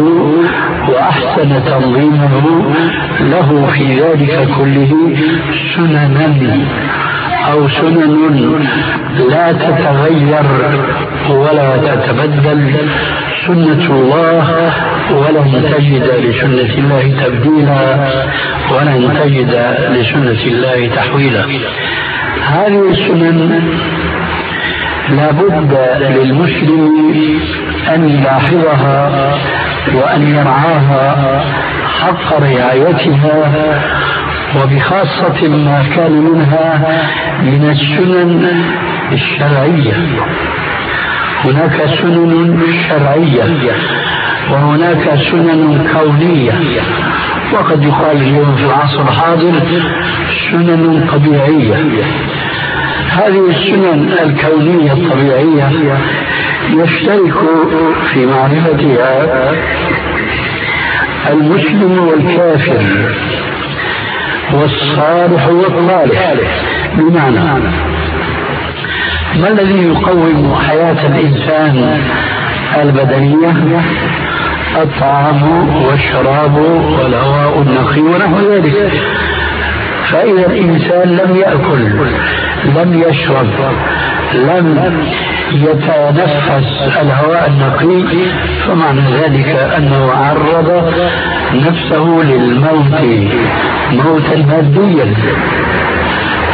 [0.89, 2.35] وأحسن تنظيمه
[3.19, 4.91] له في ذلك كله
[5.75, 6.57] سننا.
[7.51, 8.67] أو سنن
[9.29, 10.45] لا تتغير
[11.29, 12.75] ولا تتبدل.
[13.47, 14.47] سنة الله
[15.11, 17.83] ولن تجد لسنة الله تبديلا
[18.71, 19.53] ولن تجد
[19.91, 21.43] لسنة الله تحويلا.
[22.53, 23.61] هذه السنن
[25.09, 26.83] لابد للمسلم
[27.95, 28.99] أن يلاحظها
[29.93, 31.43] وأن يرعاها
[32.01, 33.35] حق رعايتها
[34.55, 37.09] وبخاصة ما كان منها
[37.41, 38.63] من السنن
[39.11, 39.93] الشرعية.
[41.45, 43.73] هناك سنن شرعية
[44.51, 46.53] وهناك سنن كونية.
[47.53, 49.53] وقد يقال اليوم في العصر الحاضر
[50.51, 51.75] سنن طبيعية.
[53.09, 55.71] هذه السنن الكونية الطبيعية
[56.69, 57.33] يشترك
[58.13, 59.51] في معرفتها
[61.31, 62.81] المسلم والكافر.
[64.53, 66.35] والصالح والطالح
[66.97, 67.61] بمعنى
[69.39, 72.01] ما الذي يقوم حياة الإنسان
[72.81, 73.81] البدنية؟
[74.81, 75.41] الطعام
[75.85, 76.55] والشراب
[76.99, 78.91] والهواء النقي ونحو ذلك.
[80.11, 81.83] فإذا الإنسان لم يأكل
[82.65, 83.47] لم يشرب
[84.33, 84.97] لم
[85.51, 88.25] يتنفس الهواء النقي
[88.67, 89.47] فمعنى ذلك
[89.77, 90.93] أنه عرض
[91.53, 93.01] نفسه للموت.
[93.91, 95.13] موتا ماديا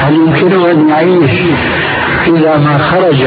[0.01, 1.39] هل يمكنه أن يعيش
[2.27, 3.21] إذا ما خرج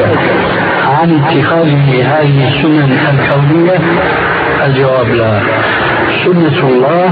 [0.87, 3.79] عن اتخاذه هذه السنن الكونية؟
[4.65, 5.41] الجواب لا.
[6.25, 7.11] سنة الله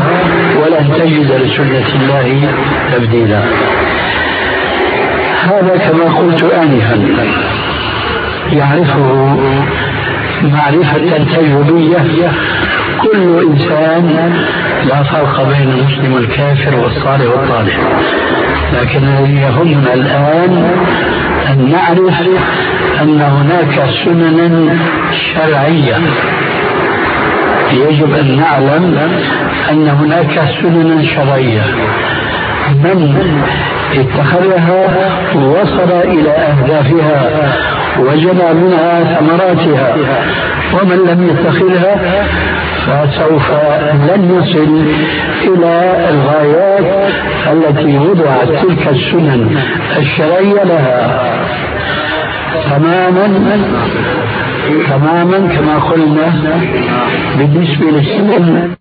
[0.62, 2.54] ولن تجد لسنة الله
[2.96, 3.42] تبديلا.
[5.44, 7.00] هذا كما قلت آنفا.
[8.52, 9.38] يعرفه
[10.44, 12.32] معرفة تجربية
[13.04, 14.34] كل إنسان
[14.86, 17.78] لا فرق بين المسلم والكافر والصالح والطالح
[18.74, 20.72] لكن الذي يهمنا الآن
[21.50, 22.22] أن نعرف
[23.02, 24.78] أن هناك سننا
[25.34, 25.98] شرعية.
[27.72, 29.12] يجب أن نعلم
[29.72, 31.64] أن هناك سننا شرعية.
[32.84, 33.16] من
[33.94, 34.88] اتخذها
[35.36, 37.32] وصل إلى أهدافها
[38.00, 39.96] وجنى منها ثمراتها
[40.74, 42.26] ومن لم يتخذها
[42.86, 43.52] فسوف
[44.10, 44.72] لن يصل
[45.44, 45.74] إلى
[46.10, 47.14] الغايات
[47.52, 49.58] التي وضعت تلك السنن
[49.98, 51.00] الشرعية لها.
[52.70, 53.26] تماما
[54.90, 56.28] تماما كما قلنا
[57.38, 58.76] بالنسبة للسنن.